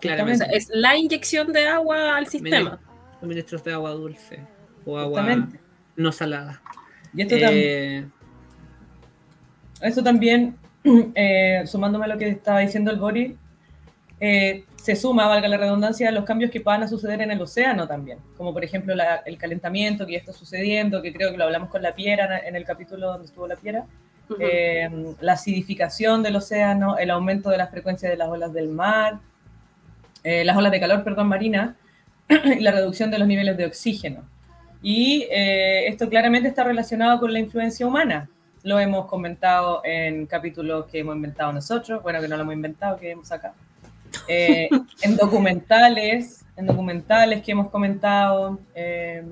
[0.00, 2.78] Es la inyección de agua al sistema.
[3.20, 4.40] Suministros de agua dulce
[4.84, 5.48] o agua
[5.96, 6.60] no salada.
[7.14, 8.12] Y esto también.
[9.80, 10.56] Esto también,
[11.14, 13.32] eh, sumándome a lo que estaba diciendo el Boris,
[14.20, 17.40] eh, se suma, valga la redundancia, a los cambios que van a suceder en el
[17.40, 21.44] océano también, como por ejemplo el calentamiento que ya está sucediendo, que creo que lo
[21.44, 23.86] hablamos con la piedra en el capítulo donde estuvo la piedra,
[24.38, 24.88] eh,
[25.20, 29.20] la acidificación del océano, el aumento de la frecuencia de las olas del mar,
[30.24, 31.76] eh, las olas de calor, perdón, marina,
[32.28, 34.22] y la reducción de los niveles de oxígeno.
[34.82, 38.28] Y eh, esto claramente está relacionado con la influencia humana.
[38.64, 42.96] Lo hemos comentado en capítulos que hemos inventado nosotros, bueno, que no lo hemos inventado,
[42.98, 43.54] que hemos sacado.
[44.28, 44.68] eh,
[45.02, 49.22] en documentales, en documentales que hemos comentado, eh,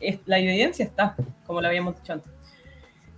[0.00, 1.14] es- la evidencia está,
[1.46, 2.30] como lo habíamos dicho antes.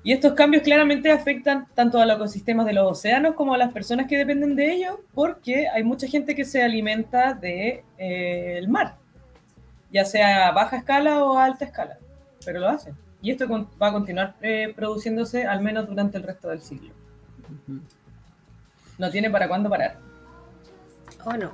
[0.05, 3.73] Y estos cambios claramente afectan tanto a los ecosistemas de los océanos como a las
[3.73, 8.67] personas que dependen de ellos, porque hay mucha gente que se alimenta del de, eh,
[8.69, 8.97] mar,
[9.93, 11.99] ya sea a baja escala o a alta escala,
[12.45, 12.97] pero lo hacen.
[13.21, 16.93] Y esto con- va a continuar eh, produciéndose al menos durante el resto del siglo.
[18.99, 19.99] No tiene para cuándo parar.
[21.25, 21.53] Oh, no.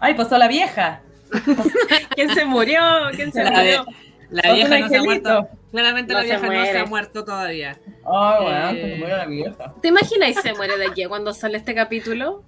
[0.00, 1.00] ¡Ay, pasó la vieja!
[2.14, 2.80] ¿Quién se murió?
[3.14, 3.86] ¿Quién se La, murió?
[4.30, 5.04] la vieja no se ha angelito.
[5.30, 5.48] muerto.
[5.72, 6.78] Claramente No la se vieja no se muere.
[6.78, 7.78] ha muerto todavía.
[8.04, 8.76] ¡Ay, weón!
[8.76, 8.80] Eh.
[8.92, 9.74] Se murió la vieja.
[9.80, 12.42] ¿Te imaginas se muere de aquí cuando sale este capítulo?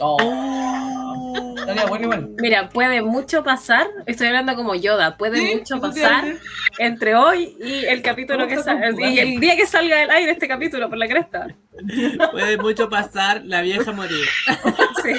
[0.00, 1.54] ¡Oh!
[1.56, 2.28] Estaría bueno igual.
[2.38, 6.24] Mira, puede mucho pasar, estoy hablando como Yoda, puede Sí, mucho pasar
[6.78, 9.10] entre hoy y el capítulo que Vamos a sale, conjugar.
[9.12, 11.46] y el día que salga del aire este capítulo por la cresta.
[12.32, 14.24] Puede mucho pasar, la vieja morir.
[15.02, 15.12] Sí.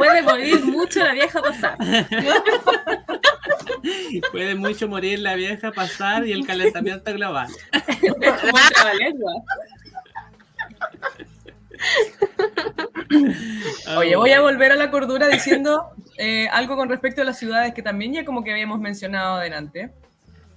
[0.00, 1.76] Puede morir mucho la vieja pasar.
[4.32, 7.48] Puede mucho morir la vieja pasar y el calentamiento global.
[13.98, 17.74] Oye, voy a volver a la cordura diciendo eh, algo con respecto a las ciudades
[17.74, 19.90] que también ya como que habíamos mencionado adelante.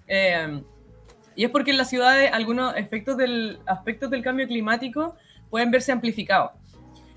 [0.08, 0.64] Eh,
[1.36, 5.18] y es porque en las ciudades algunos efectos del, aspectos del cambio climático
[5.50, 6.52] pueden verse amplificados.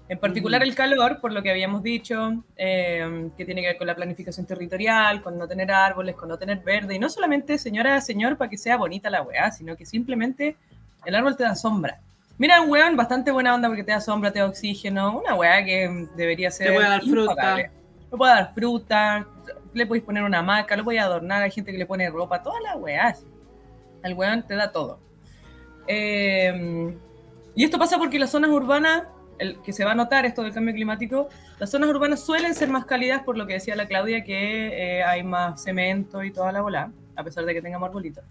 [0.09, 3.88] En particular el calor, por lo que habíamos dicho, eh, que tiene que ver con
[3.88, 6.94] la planificación territorial, con no tener árboles, con no tener verde.
[6.94, 10.57] Y no solamente, señora, señor, para que sea bonita la weá, sino que simplemente
[11.04, 12.00] el árbol te da sombra.
[12.38, 15.64] Mira, un weón bastante buena onda porque te da sombra, te da oxígeno, una weá
[15.64, 16.68] que debería ser.
[16.68, 17.32] Te puede dar fruta.
[17.32, 17.70] impagable.
[18.12, 19.26] Le puede dar fruta,
[19.72, 22.62] le podéis poner una hamaca, lo podéis adornar, hay gente que le pone ropa, todas
[22.62, 23.24] las weás.
[24.04, 25.00] El weón te da todo.
[25.88, 26.94] Eh,
[27.57, 29.04] y esto pasa porque las zonas urbanas,
[29.39, 31.28] el, que se va a notar esto del cambio climático,
[31.59, 35.03] las zonas urbanas suelen ser más cálidas, por lo que decía la Claudia, que eh,
[35.03, 38.24] hay más cemento y toda la bola, a pesar de que tengamos arbolitos.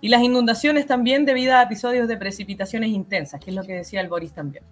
[0.00, 4.00] Y las inundaciones también debido a episodios de precipitaciones intensas, que es lo que decía
[4.00, 4.64] el Boris también.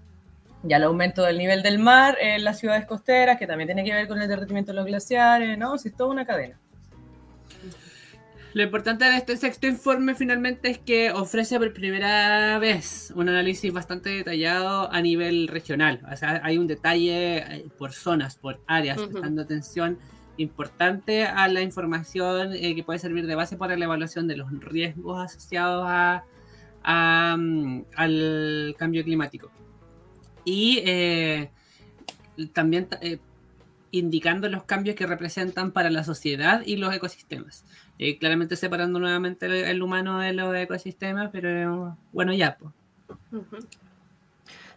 [0.62, 3.92] Ya el aumento del nivel del mar en las ciudades costeras, que también tiene que
[3.92, 5.74] ver con el derretimiento de los glaciares, ¿no?
[5.74, 6.58] Es toda una cadena.
[8.54, 13.72] Lo importante de este sexto informe finalmente es que ofrece por primera vez un análisis
[13.72, 16.00] bastante detallado a nivel regional.
[16.10, 19.10] O sea, hay un detalle eh, por zonas, por áreas, Ujú.
[19.10, 19.98] prestando atención
[20.38, 24.50] importante a la información eh, que puede servir de base para la evaluación de los
[24.60, 26.24] riesgos asociados a,
[26.82, 29.50] a, mm, al cambio climático.
[30.44, 31.50] Y eh,
[32.54, 33.18] también ta- eh,
[33.90, 37.64] indicando los cambios que representan para la sociedad y los ecosistemas.
[37.98, 42.72] Eh, claramente separando nuevamente el, el humano de los ecosistemas, pero bueno, ya, pues.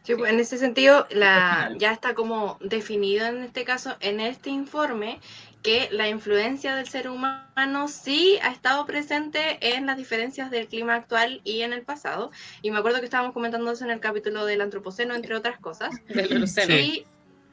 [0.03, 4.49] Sí, pues, en ese sentido, la, ya está como definido en este caso, en este
[4.49, 5.19] informe,
[5.61, 10.95] que la influencia del ser humano sí ha estado presente en las diferencias del clima
[10.95, 12.31] actual y en el pasado.
[12.63, 15.91] Y me acuerdo que estábamos comentando eso en el capítulo del antropoceno, entre otras cosas.
[16.07, 16.73] Del Luceno.
[16.73, 17.05] Sí.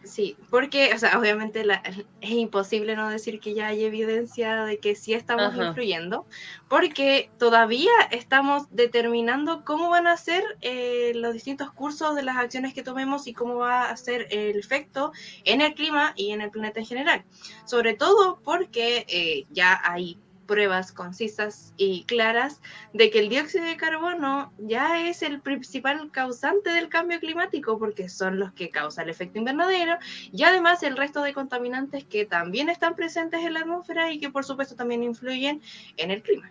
[0.09, 1.83] Sí, porque, o sea, obviamente la-
[2.21, 5.67] es imposible no decir que ya hay evidencia de que sí estamos Ajá.
[5.67, 6.27] influyendo,
[6.69, 12.73] porque todavía estamos determinando cómo van a ser eh, los distintos cursos de las acciones
[12.73, 15.13] que tomemos y cómo va a ser el efecto
[15.45, 17.25] en el clima y en el planeta en general.
[17.67, 20.19] Sobre todo porque eh, ya hay
[20.49, 22.61] pruebas concisas y claras
[22.95, 28.09] de que el dióxido de carbono ya es el principal causante del cambio climático porque
[28.09, 29.99] son los que causan el efecto invernadero
[30.33, 34.31] y además el resto de contaminantes que también están presentes en la atmósfera y que
[34.31, 35.61] por supuesto también influyen
[35.99, 36.51] en el clima.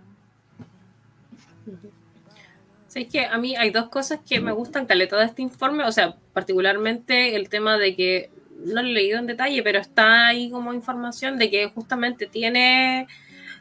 [2.87, 5.83] Sí, es que a mí hay dos cosas que me gustan caleta de este informe,
[5.83, 8.29] o sea, particularmente el tema de que
[8.59, 13.07] no lo he leído en detalle, pero está ahí como información de que justamente tiene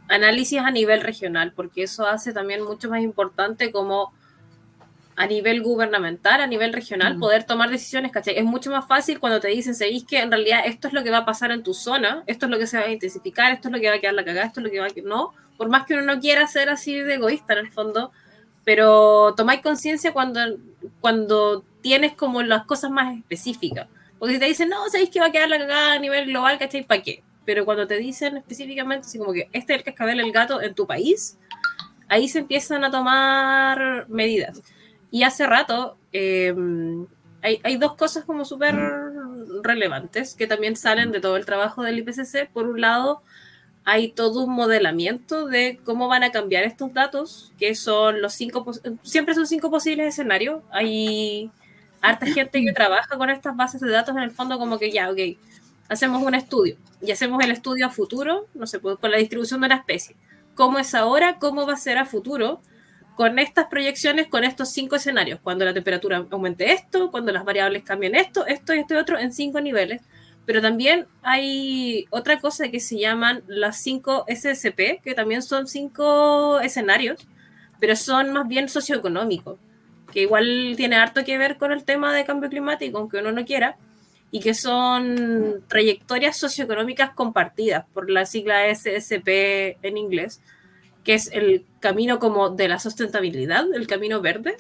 [0.08, 4.12] análisis a nivel regional, porque eso hace también mucho más importante como
[5.16, 7.20] a nivel gubernamental, a nivel regional, Mm.
[7.20, 8.36] poder tomar decisiones, ¿cachai?
[8.36, 11.10] Es mucho más fácil cuando te dicen, ¿sabéis que en realidad esto es lo que
[11.10, 12.22] va a pasar en tu zona?
[12.26, 14.12] Esto es lo que se va a intensificar, esto es lo que va a quedar
[14.14, 15.08] la cagada, esto es lo que va a quedar...
[15.08, 18.12] No, por más que uno no quiera ser así de egoísta en el fondo,
[18.64, 20.40] pero tomáis conciencia cuando,
[21.00, 23.88] cuando tienes como las cosas más específicas.
[24.18, 26.58] Porque si te dicen, no, sabéis que va a quedar la cagada a nivel global,
[26.58, 26.82] ¿cachai?
[26.82, 27.22] ¿Para qué?
[27.46, 30.74] Pero cuando te dicen específicamente, así como que este es el cascabel el gato en
[30.74, 31.38] tu país,
[32.08, 34.60] ahí se empiezan a tomar medidas.
[35.10, 36.54] Y hace rato eh,
[37.40, 38.74] hay, hay dos cosas como súper
[39.62, 42.50] relevantes que también salen de todo el trabajo del IPCC.
[42.52, 43.22] Por un lado,
[43.84, 48.64] hay todo un modelamiento de cómo van a cambiar estos datos, que son los cinco,
[49.02, 50.62] siempre son cinco posibles escenarios.
[50.72, 51.50] Hay
[52.00, 55.08] harta gente que trabaja con estas bases de datos en el fondo como que ya,
[55.10, 55.18] ok,
[55.88, 59.60] hacemos un estudio y hacemos el estudio a futuro, no sé, pues, con la distribución
[59.60, 60.16] de la especie.
[60.54, 61.38] ¿Cómo es ahora?
[61.38, 62.60] ¿Cómo va a ser a futuro?
[63.14, 67.82] Con estas proyecciones, con estos cinco escenarios, cuando la temperatura aumente esto, cuando las variables
[67.82, 70.02] cambien esto, esto y este otro, en cinco niveles.
[70.44, 76.60] Pero también hay otra cosa que se llaman las cinco SSP, que también son cinco
[76.60, 77.26] escenarios,
[77.80, 79.58] pero son más bien socioeconómicos,
[80.12, 83.44] que igual tiene harto que ver con el tema de cambio climático, aunque uno no
[83.44, 83.76] quiera,
[84.36, 90.42] y que son trayectorias socioeconómicas compartidas por la sigla SSP en inglés,
[91.04, 94.58] que es el camino como de la sustentabilidad, el camino verde,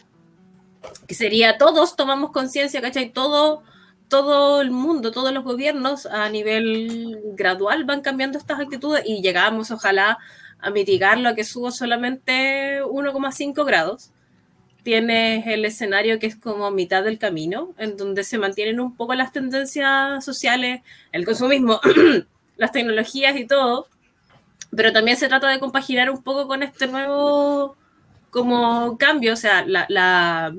[1.06, 3.10] que sería todos tomamos conciencia, ¿cachai?
[3.10, 3.64] Todo,
[4.08, 9.70] todo el mundo, todos los gobiernos a nivel gradual van cambiando estas actitudes y llegamos
[9.70, 10.16] ojalá
[10.58, 14.10] a mitigarlo a que subo solamente 1,5 grados
[14.86, 19.16] tienes el escenario que es como mitad del camino, en donde se mantienen un poco
[19.16, 20.80] las tendencias sociales,
[21.10, 21.80] el consumismo,
[22.56, 23.88] las tecnologías y todo,
[24.70, 27.76] pero también se trata de compaginar un poco con este nuevo
[28.30, 30.54] como cambio, o sea, la, la,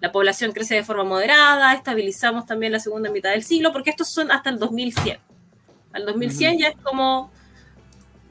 [0.00, 4.10] la población crece de forma moderada, estabilizamos también la segunda mitad del siglo, porque estos
[4.10, 5.16] son hasta el 2100.
[5.94, 7.30] Al 2100 ya es como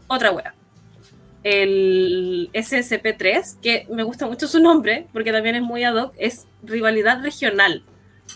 [0.07, 0.53] otra hueá
[1.43, 6.47] el SSP3, que me gusta mucho su nombre, porque también es muy ad hoc, es
[6.63, 7.83] rivalidad regional,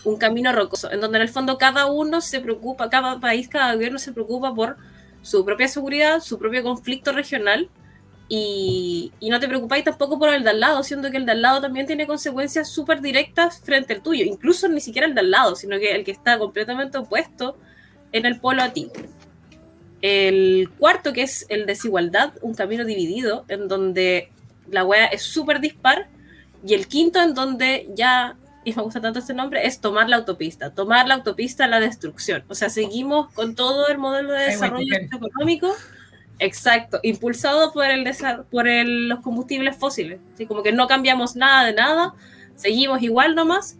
[0.04, 3.74] un camino rocoso, en donde en el fondo cada uno se preocupa, cada país, cada
[3.74, 4.76] gobierno se preocupa por
[5.22, 7.68] su propia seguridad, su propio conflicto regional,
[8.28, 11.32] y, y no te preocupáis tampoco por el de al lado, siendo que el de
[11.32, 15.20] al lado también tiene consecuencias súper directas frente al tuyo, incluso ni siquiera el de
[15.20, 17.56] al lado, sino que el que está completamente opuesto
[18.10, 18.90] en el polo a ti.
[20.02, 24.30] El cuarto, que es el desigualdad, un camino dividido, en donde
[24.70, 26.08] la wea es súper dispar.
[26.66, 30.16] Y el quinto, en donde ya, y me gusta tanto este nombre, es tomar la
[30.16, 30.70] autopista.
[30.70, 32.44] Tomar la autopista la destrucción.
[32.48, 35.72] O sea, seguimos con todo el modelo de desarrollo económico.
[36.38, 38.04] Exacto, impulsado por, el
[38.50, 40.20] por los combustibles fósiles.
[40.34, 42.14] Así como que no cambiamos nada de nada,
[42.56, 43.76] seguimos igual nomás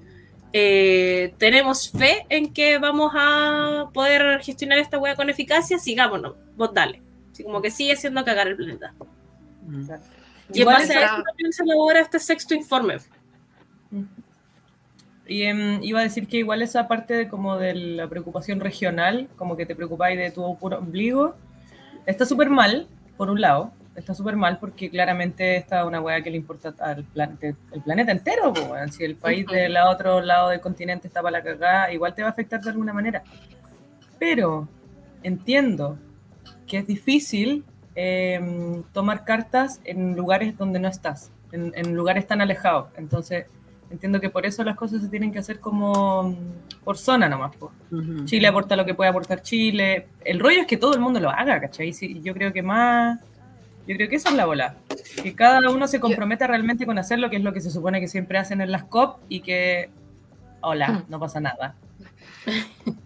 [0.59, 6.73] eh, tenemos fe en que vamos a poder gestionar esta hueá con eficacia, sigámonos, vos
[6.73, 7.03] dale.
[7.31, 8.95] Así como que sigue siendo cagar el planeta.
[9.67, 9.87] Mm.
[10.55, 12.97] Y en base a eso también se elabora este sexto informe.
[15.27, 19.29] Y em, iba a decir que igual esa parte de como de la preocupación regional,
[19.37, 21.37] como que te preocupáis de tu puro ombligo,
[22.07, 22.87] está súper mal,
[23.19, 27.05] por un lado, está súper mal porque claramente está una hueá que le importa al
[27.05, 28.53] planeta, el planeta entero.
[28.91, 32.29] Si el país del otro lado del continente está para la cagada, igual te va
[32.29, 33.23] a afectar de alguna manera.
[34.19, 34.69] Pero
[35.23, 35.99] entiendo
[36.67, 42.89] que es difícil em, tomar cartas en lugares donde no estás, en, lugares tan alejados.
[42.97, 43.47] Entonces,
[43.91, 47.53] entiendo que por eso las cosas se tienen que hacer como mm, por zona nomás.
[48.25, 50.09] Chile aporta lo que puede aportar Chile.
[50.25, 51.93] El rollo es que todo el mundo lo haga, ¿cachai?
[51.93, 53.21] Sí, yo creo que más
[53.87, 54.77] yo creo que eso es la bola.
[55.23, 58.01] Que cada uno se comprometa realmente con hacer lo que es lo que se supone
[58.01, 59.91] que siempre hacen en las COP y que,
[60.61, 61.05] hola, mm.
[61.09, 61.75] no pasa nada.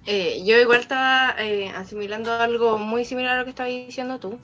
[0.07, 4.39] Eh, yo igual estaba eh, asimilando algo muy similar a lo que estabas diciendo tú,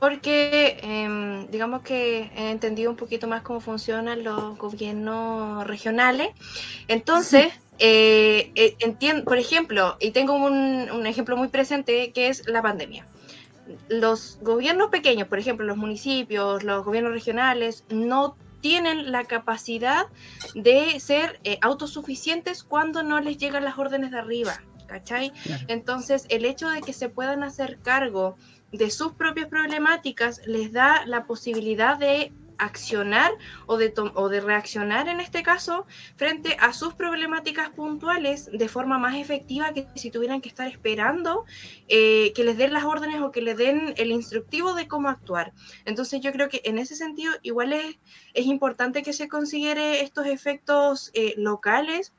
[0.00, 6.28] porque em, digamos que he entendido un poquito más cómo funcionan los gobiernos regionales.
[6.88, 12.60] Entonces, eh, entiendo, por ejemplo, y tengo un, un ejemplo muy presente que es la
[12.60, 13.06] pandemia
[13.88, 20.06] los gobiernos pequeños, por ejemplo, los municipios, los gobiernos regionales, no tienen la capacidad
[20.54, 25.32] de ser eh, autosuficientes cuando no les llegan las órdenes de arriba, ¿cachai?
[25.68, 28.36] Entonces, el hecho de que se puedan hacer cargo
[28.72, 33.32] de sus propias problemáticas les da la posibilidad de accionar
[33.66, 35.86] o de, o de reaccionar en este caso
[36.16, 41.44] frente a sus problemáticas puntuales de forma más efectiva que si tuvieran que estar esperando
[41.88, 45.52] eh, que les den las órdenes o que les den el instructivo de cómo actuar.
[45.84, 47.98] Entonces yo creo que en ese sentido igual es,
[48.34, 52.12] es importante que se considere estos efectos eh, locales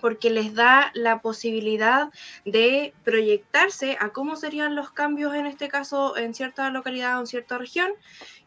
[0.00, 2.10] porque les da la posibilidad
[2.44, 7.26] de proyectarse a cómo serían los cambios en este caso en cierta localidad o en
[7.28, 7.92] cierta región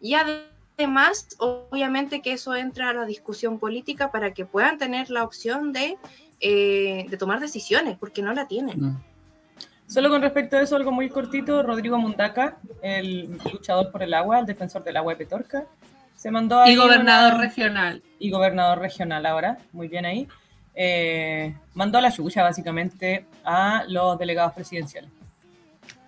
[0.02, 5.10] y además Además, obviamente que eso entra a la discusión política para que puedan tener
[5.10, 5.98] la opción de,
[6.42, 8.98] eh, tomar decisiones, porque no la tienen.
[9.88, 14.40] Solo con respecto a eso, algo muy cortito, Rodrigo Mundaca, el luchador por el agua,
[14.40, 15.66] el defensor del agua de Petorca,
[16.16, 16.70] se mandó a...
[16.70, 18.02] Y gobernador regional.
[18.20, 20.28] Y gobernador regional ahora, muy bien ahí.
[20.74, 25.10] Eh, mandó a la chucha básicamente a los delegados presidenciales.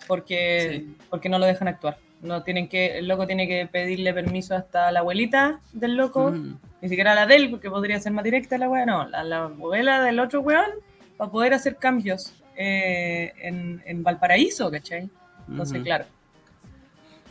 [0.07, 0.97] porque, Sí.
[1.09, 1.97] porque no lo dejan actuar.
[2.21, 6.57] No tienen que, el loco tiene que pedirle permiso hasta la abuelita del loco, Ujú.
[6.81, 9.43] ni siquiera la de él, porque podría ser más directa la weá, no, la, la
[9.43, 10.69] abuela del otro weón,
[11.15, 15.09] para poder hacer cambios eh, en, en Valparaíso, ¿cachai?
[15.47, 15.83] Entonces, Ujú.
[15.85, 16.05] claro.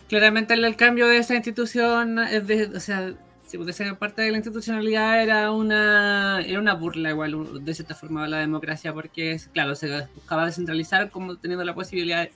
[0.08, 3.12] Claramente el, el cambio de esa institución, es de, o sea,
[3.44, 7.94] si de esa parte de la institucionalidad era una, era una burla igual, de cierta
[7.96, 12.30] forma, a la democracia, porque, es- claro, se buscaba descentralizar como teniendo la posibilidad de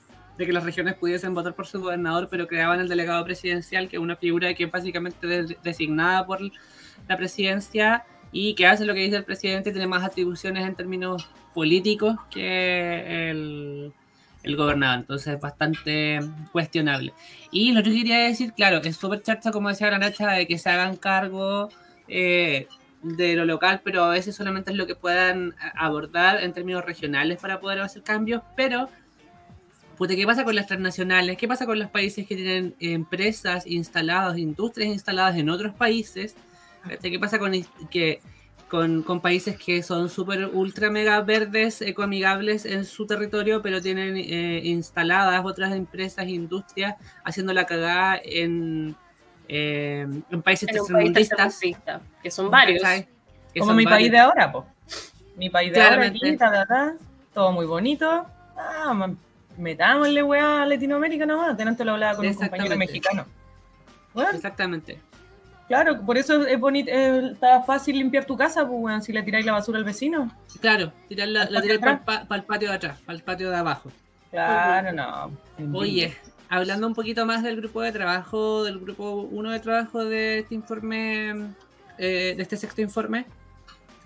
[0.46, 4.02] que las regiones pudiesen votar por su gobernador, pero creaban el delegado presidencial, que es
[4.02, 6.40] una figura que es básicamente de- designada por
[7.08, 10.74] la presidencia y que hace lo que dice el presidente y tiene más atribuciones en
[10.74, 13.92] términos políticos que el,
[14.56, 15.00] gobernador.
[15.00, 16.20] Entonces es bastante
[16.52, 17.12] cuestionable.
[17.50, 20.58] Y lo que quería decir, claro, es súper charcha, como decía la Nacha, de que
[20.58, 21.68] se hagan cargo
[22.08, 22.66] eh,
[23.02, 27.38] de lo local, pero a veces solamente es lo que puedan abordar en términos regionales
[27.40, 28.88] para poder hacer cambios, pero...
[30.00, 31.36] Puta, ¿qué pasa con las transnacionales?
[31.36, 36.36] ¿Qué pasa con los países que tienen empresas instaladas, industrias instaladas en otros países?
[37.02, 37.52] ¿Qué pasa con,
[37.90, 38.22] que,
[38.70, 44.16] con, con países que son súper ultra mega verdes, ecoamigables en su territorio, pero tienen
[44.16, 48.96] eh, instaladas otras empresas, industrias, haciendo la cagada en,
[49.48, 51.36] eh, en países En país tercermundistas?
[51.60, 52.82] tercermundista, que son varios.
[53.52, 54.12] Que Como son mi país varios.
[54.12, 54.66] de ahora, po.
[55.36, 56.26] Mi país de ahora, Claramente.
[56.26, 56.94] aquí, ta, ta, ta,
[57.34, 58.24] todo muy bonito.
[58.56, 59.14] Ah, ma-
[59.60, 61.56] metámosle weá a Latinoamérica nomás.
[61.56, 63.26] Delante lo hablaba con un compañero mexicano.
[64.12, 64.98] Bueno, Exactamente.
[65.68, 69.22] claro, por eso es bonito, eh, está fácil limpiar tu casa, pues, weón, si le
[69.22, 70.28] tiráis la basura al vecino.
[70.60, 73.50] Claro, tirar la, ¿Al la patio tiráis para el patio de atrás, para el patio
[73.50, 73.92] de abajo.
[74.30, 75.78] Claro, no.
[75.78, 76.16] Oye,
[76.48, 80.54] hablando un poquito más del grupo de trabajo, del grupo 1 de trabajo de este
[80.54, 81.54] informe,
[81.98, 83.26] eh, de este sexto informe,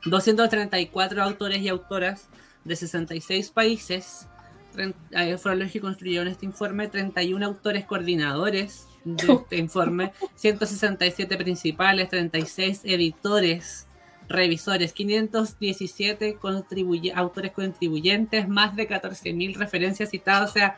[0.05, 2.28] 234 autores y autoras
[2.64, 4.28] de 66 países
[4.77, 5.37] eh,
[5.72, 13.87] que construyeron este informe, 31 autores coordinadores de este informe, 167 principales, 36 editores,
[14.29, 20.77] revisores, 517 contribuye- autores contribuyentes, más de 14.000 referencias citadas, o sea,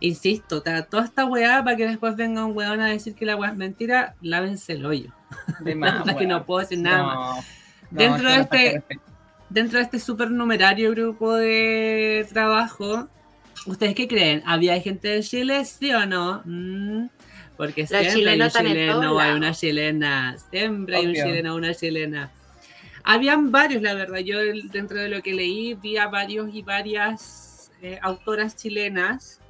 [0.00, 3.50] insisto, toda esta weá para que después venga un weón a decir que la weá
[3.50, 5.12] es mentira, lávense el hoyo.
[5.60, 7.36] De verdad que no puedo decir nada más.
[7.90, 8.84] No, Dentro de este-.
[9.50, 13.08] Dentro de este supernumerario grupo de trabajo,
[13.66, 14.42] ¿ustedes qué creen?
[14.46, 16.42] ¿Había gente de Chile, sí o no?
[16.44, 17.06] Mm,
[17.56, 21.24] porque siempre hay un chileno, hay una chilena, siempre hay un Obvio.
[21.24, 22.30] chileno, una chilena.
[23.04, 24.18] Habían varios, la verdad.
[24.18, 24.38] Yo
[24.72, 29.40] dentro de lo que leí vi a varios y varias eh, autoras chilenas,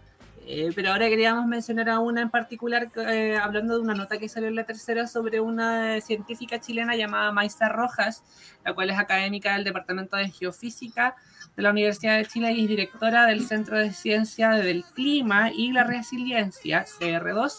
[0.47, 4.29] eh, pero ahora queríamos mencionar a una en particular, eh, hablando de una nota que
[4.29, 8.23] salió en la tercera sobre una científica chilena llamada Maisa Rojas,
[8.65, 11.15] la cual es académica del Departamento de Geofísica
[11.57, 15.73] de la Universidad de Chile y es directora del Centro de Ciencia del Clima y
[15.73, 17.53] la Resiliencia, CR2,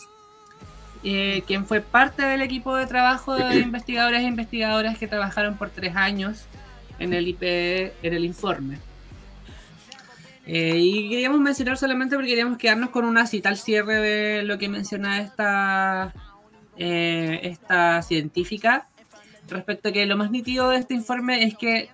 [1.03, 5.69] eh, quien fue parte del equipo de trabajo de investigadores e investigadoras que trabajaron por
[5.69, 6.45] tres años
[6.99, 8.79] en el IP, en el informe.
[10.47, 14.59] Eh, y queríamos mencionar solamente porque queríamos quedarnos con una cita al cierre de lo
[14.59, 16.13] que menciona esta,
[16.77, 18.87] eh, esta científica
[19.47, 21.89] respecto a que lo más nítido de este informe es que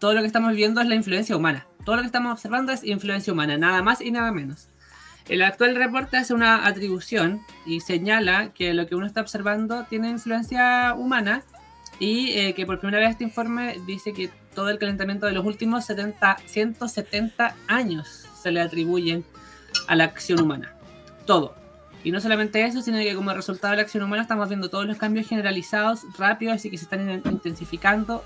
[0.00, 1.66] todo lo que estamos viendo es la influencia humana.
[1.84, 4.68] Todo lo que estamos observando es influencia humana, nada más y nada menos.
[5.28, 10.10] El actual reporte hace una atribución y señala que lo que uno está observando tiene
[10.10, 11.42] influencia humana
[11.98, 15.44] y eh, que por primera vez este informe dice que todo el calentamiento de los
[15.46, 19.24] últimos 70, 170 años se le atribuyen
[19.88, 20.74] a la acción humana.
[21.26, 21.54] Todo.
[22.04, 24.84] Y no solamente eso, sino que como resultado de la acción humana estamos viendo todos
[24.86, 28.22] los cambios generalizados, rápidos y que se están in- intensificando.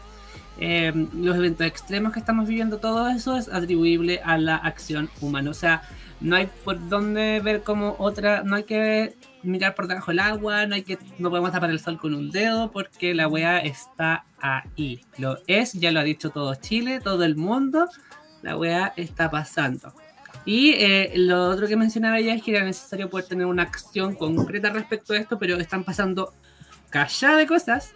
[0.60, 5.50] Eh, los eventos extremos que estamos viviendo, todo eso es atribuible a la acción humana.
[5.50, 5.82] O sea,
[6.20, 10.66] no hay por dónde ver como otra, no hay que mirar por debajo del agua,
[10.66, 14.24] no hay que, no podemos tapar el sol con un dedo porque la wea está
[14.40, 15.00] ahí.
[15.16, 17.88] Lo es, ya lo ha dicho todo Chile, todo el mundo,
[18.42, 19.92] la wea está pasando.
[20.44, 24.14] Y eh, lo otro que mencionaba ella es que era necesario poder tener una acción
[24.14, 26.32] concreta respecto a esto, pero están pasando
[26.90, 27.92] callada de cosas,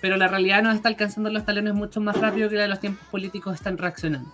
[0.00, 2.80] pero la realidad nos está alcanzando los talones mucho más rápido que la de los
[2.80, 4.30] tiempos políticos están reaccionando.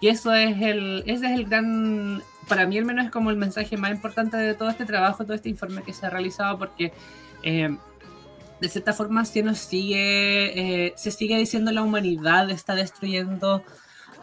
[0.00, 3.36] Y eso es el, ese es el gran, para mí al menos es como el
[3.36, 6.92] mensaje más importante de todo este trabajo, todo este informe que se ha realizado, porque
[7.42, 7.76] eh,
[8.60, 13.62] de cierta forma se nos sigue, eh, se sigue diciendo la humanidad está destruyendo,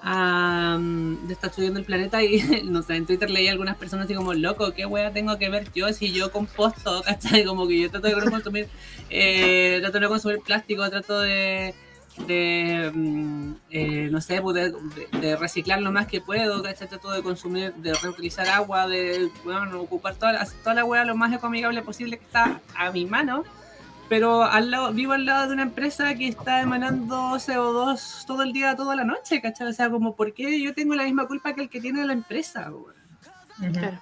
[0.04, 4.14] am, está destruyendo el planeta y no sé, en Twitter leí a algunas personas así
[4.16, 7.46] como, loco, ¿qué wea tengo que ver yo si yo composto, ¿cachai?
[7.46, 8.68] Como que yo trato de no consumir,
[9.10, 11.74] eh, trato de consumir plástico, trato de
[12.28, 16.88] de, mm, eh, no sé, pues, de, de- de reciclar lo más que puedo, ¿cachai?
[16.88, 21.34] Trato de consumir, de reutilizar agua, de bueno, ocupar toda, toda la hueá lo más
[21.34, 23.44] ecoamigable posible que está a mi mano.
[24.14, 28.54] Pero al lado, vivo al lado de una empresa que está emanando CO2 todo el
[28.54, 29.70] día, toda la noche, ¿cachai?
[29.70, 32.14] O sea, como, ¿por qué yo tengo la misma culpa que el que tiene la
[32.14, 32.72] empresa?
[33.72, 34.00] Claro.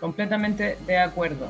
[0.00, 1.48] Completamente de acuerdo.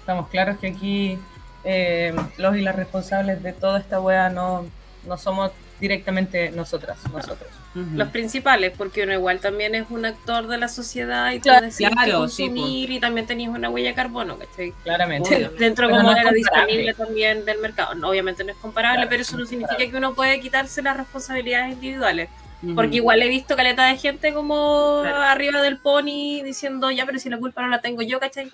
[0.00, 1.18] Estamos claros que aquí
[1.64, 4.64] eh, los y las responsables de toda esta wea no,
[5.06, 7.48] no somos directamente nosotras, nosotros.
[7.74, 7.86] Ujú.
[7.94, 11.66] Los principales, porque uno igual también es un actor de la sociedad y tú Claro,
[11.66, 14.72] decides claro, qué sí, consumir y también tenías una huella de carbono, ¿cachai?
[14.82, 15.36] Claramente.
[15.36, 15.50] Obvio.
[15.50, 16.72] Dentro Pero como no es de lo comparable.
[16.72, 17.94] disponible también del mercado.
[17.94, 20.96] No, obviamente no es comparable, Claro, pero eso no significa que uno puede quitarse las
[20.96, 22.28] responsabilidades individuales.
[22.74, 25.22] Porque igual he visto caleta de gente como Claro.
[25.22, 28.50] arriba del pony diciendo, ya, pero si la culpa no la tengo yo, ¿cachai?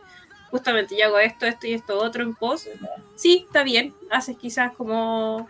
[0.51, 2.69] Justamente yo hago esto, esto y esto otro en pos.
[3.17, 3.95] Sí, está bien.
[4.11, 5.49] Haces quizás como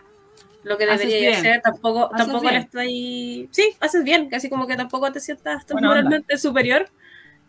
[0.65, 1.61] lo que debería hacer.
[1.61, 3.49] Tampoco, Haces tampoco le estoy.
[3.51, 4.29] Sí, haces bien.
[4.29, 5.87] Casi como que tampoco te sientas tan onda.
[5.89, 6.89] moralmente superior.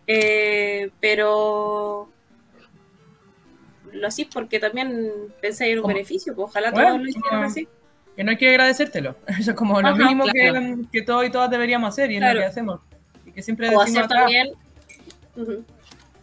[0.07, 2.09] Eh, pero
[3.93, 5.11] lo así porque también
[5.41, 6.35] pensé en un beneficio.
[6.35, 7.67] Pues ojalá Bueno, todos lo hicieran así.
[8.14, 9.17] Que no hay que agradecértelo.
[9.27, 10.61] Eso es como lo mínimo claro.
[10.61, 12.35] que, que todos y todas deberíamos hacer y es Claro.
[12.35, 12.81] lo que hacemos.
[13.25, 14.53] Y que siempre O decimos acá, también.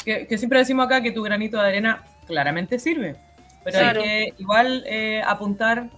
[0.06, 3.16] Que, que siempre decimos acá que tu granito de arena claramente sirve.
[3.64, 4.02] Pero Claro.
[4.02, 5.89] hay que igual eh, apuntar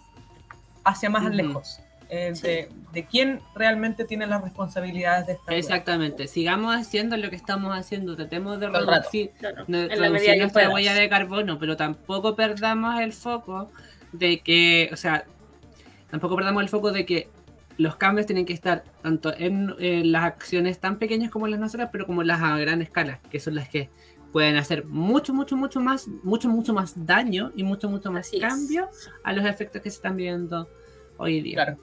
[0.85, 1.81] hacia más lejos.
[2.09, 5.55] eh, de, de quién realmente tiene las responsabilidades de esta.
[5.55, 10.93] Exactamente, sigamos haciendo lo que estamos haciendo, tratemos de Todo reducir, Claro, de nuestra huella
[10.93, 13.71] de carbono, pero tampoco perdamos el foco
[14.11, 15.25] de que, o sea,
[16.11, 17.27] tampoco perdamos el foco de que
[17.77, 21.89] los cambios tienen que estar tanto en, en las acciones tan pequeñas como las nuestras,
[21.91, 23.89] pero como las a gran escala, que son las que
[24.35, 28.35] pueden hacer mucho, mucho, mucho más, mucho, mucho más daño y mucho, mucho más Así
[28.35, 28.41] es.
[28.41, 28.89] cambio
[29.23, 30.67] a los efectos que se están viendo
[31.15, 31.55] hoy día.
[31.55, 31.77] Claro.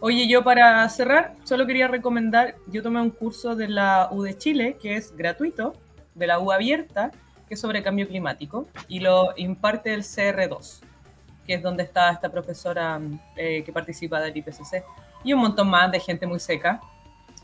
[0.00, 4.36] Oye, yo para cerrar, solo quería recomendar, yo tomé un curso de la U de
[4.36, 5.74] Chile, que es gratuito,
[6.16, 7.12] de la U abierta,
[7.46, 10.80] que es sobre cambio climático, y lo imparte el CR2,
[11.46, 13.00] que es donde está esta profesora
[13.36, 14.82] eh, que participa del IPCC,
[15.22, 16.80] y un montón más de gente muy seca.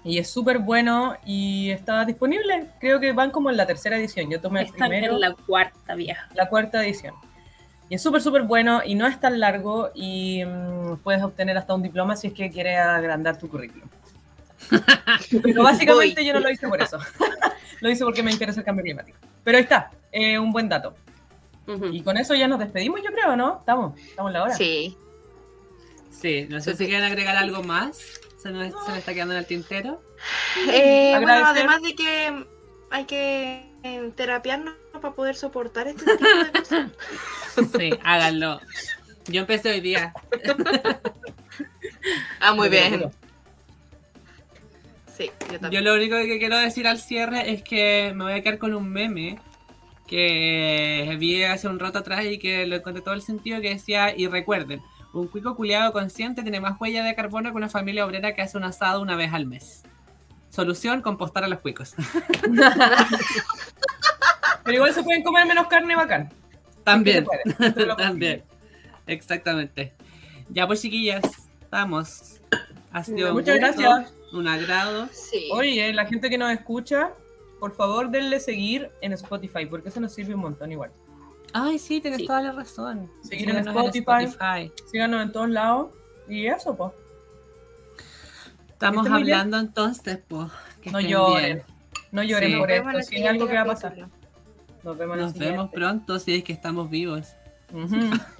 [0.04, 2.66] Y es súper bueno y está disponible.
[2.80, 4.30] Creo que van como en la tercera edición.
[4.30, 6.28] Yo tomé el Está primero en la cuarta vieja.
[6.34, 7.14] la cuarta edición.
[7.90, 11.74] Y es súper, súper bueno y no es tan largo y mm, puedes obtener hasta
[11.74, 13.88] un diploma si es que quieres agrandar tu currículum.
[15.42, 16.26] Pero básicamente Voy.
[16.26, 16.98] yo no lo hice por eso.
[17.80, 19.18] lo hice porque me interesa el cambio climático.
[19.42, 20.94] Pero ahí está, eh, un buen dato.
[21.66, 21.86] Ujú.
[21.86, 23.58] Y con eso ya nos despedimos, yo creo, ¿no?
[23.58, 24.54] Estamos, estamos en la hora.
[24.54, 24.96] Sí.
[26.10, 27.98] Sí, no sé si quieren agregar algo más.
[28.40, 30.00] Se nos, se nos está quedando en el tintero.
[30.70, 32.44] Eh, bueno, además de que
[32.90, 36.90] hay que eh, terapiarnos para poder soportar este tipo de cosas.
[37.76, 38.60] Sí, háganlo.
[39.26, 40.12] Yo empecé hoy día.
[42.40, 43.10] Ah, muy bien.
[45.16, 45.84] Sí, yo Yo también.
[45.84, 48.88] lo único que quiero decir al cierre es que me voy a quedar con un
[48.88, 49.40] meme
[50.06, 54.16] que vi hace un rato atrás y que lo encontré todo el sentido que decía,
[54.16, 54.80] y recuerden,
[55.12, 58.56] un cuico culiado consciente tiene más huella de carbono que una familia obrera que hace
[58.56, 59.82] un asado una vez al mes.
[60.50, 61.94] Solución, compostar a los cuicos.
[64.64, 66.30] Pero igual se pueden comer menos carne bacán.
[66.84, 67.42] También, puede,
[67.96, 68.42] también.
[69.06, 69.92] Exactamente.
[70.50, 71.22] Ya pues chiquillas,
[71.70, 72.40] vamos.
[72.92, 74.14] Ha sido Muchas un gusto, gracias.
[74.32, 75.08] un agrado.
[75.12, 75.48] Sí.
[75.52, 77.10] Oye, la gente que nos escucha,
[77.60, 80.90] por favor denle seguir en Spotify, porque eso nos sirve un montón igual.
[81.52, 82.26] Ay, sí, tienes Sí.
[82.26, 83.10] toda la razón.
[83.22, 84.24] Seguir en Spotify.
[84.24, 84.72] Spotify.
[84.90, 85.88] Síganos en todos lados.
[86.28, 86.92] Y eso, pues.
[88.68, 90.48] Estamos hablando entonces, pues.
[90.92, 91.62] No lloren.
[92.12, 92.56] No lloren Sí.
[92.58, 93.10] por Nos vemos en esto.
[93.10, 93.96] Si es algo que va a pasar.
[94.84, 95.76] Nos vemos en el Nos vemos siguiente.
[95.76, 97.28] pronto si es que estamos vivos.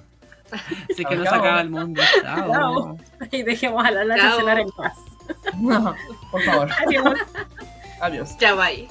[0.87, 1.39] Es que nos chao.
[1.41, 2.01] acaba el mundo.
[2.23, 2.51] Chao.
[2.51, 2.97] Chao.
[3.31, 4.39] Y dejemos a la Chao.
[4.39, 4.97] cenar en paz.
[5.59, 5.93] No,
[6.31, 6.69] por favor.
[6.87, 7.19] Adiós.
[8.01, 8.35] Adiós.
[8.39, 8.87] Ya, bye.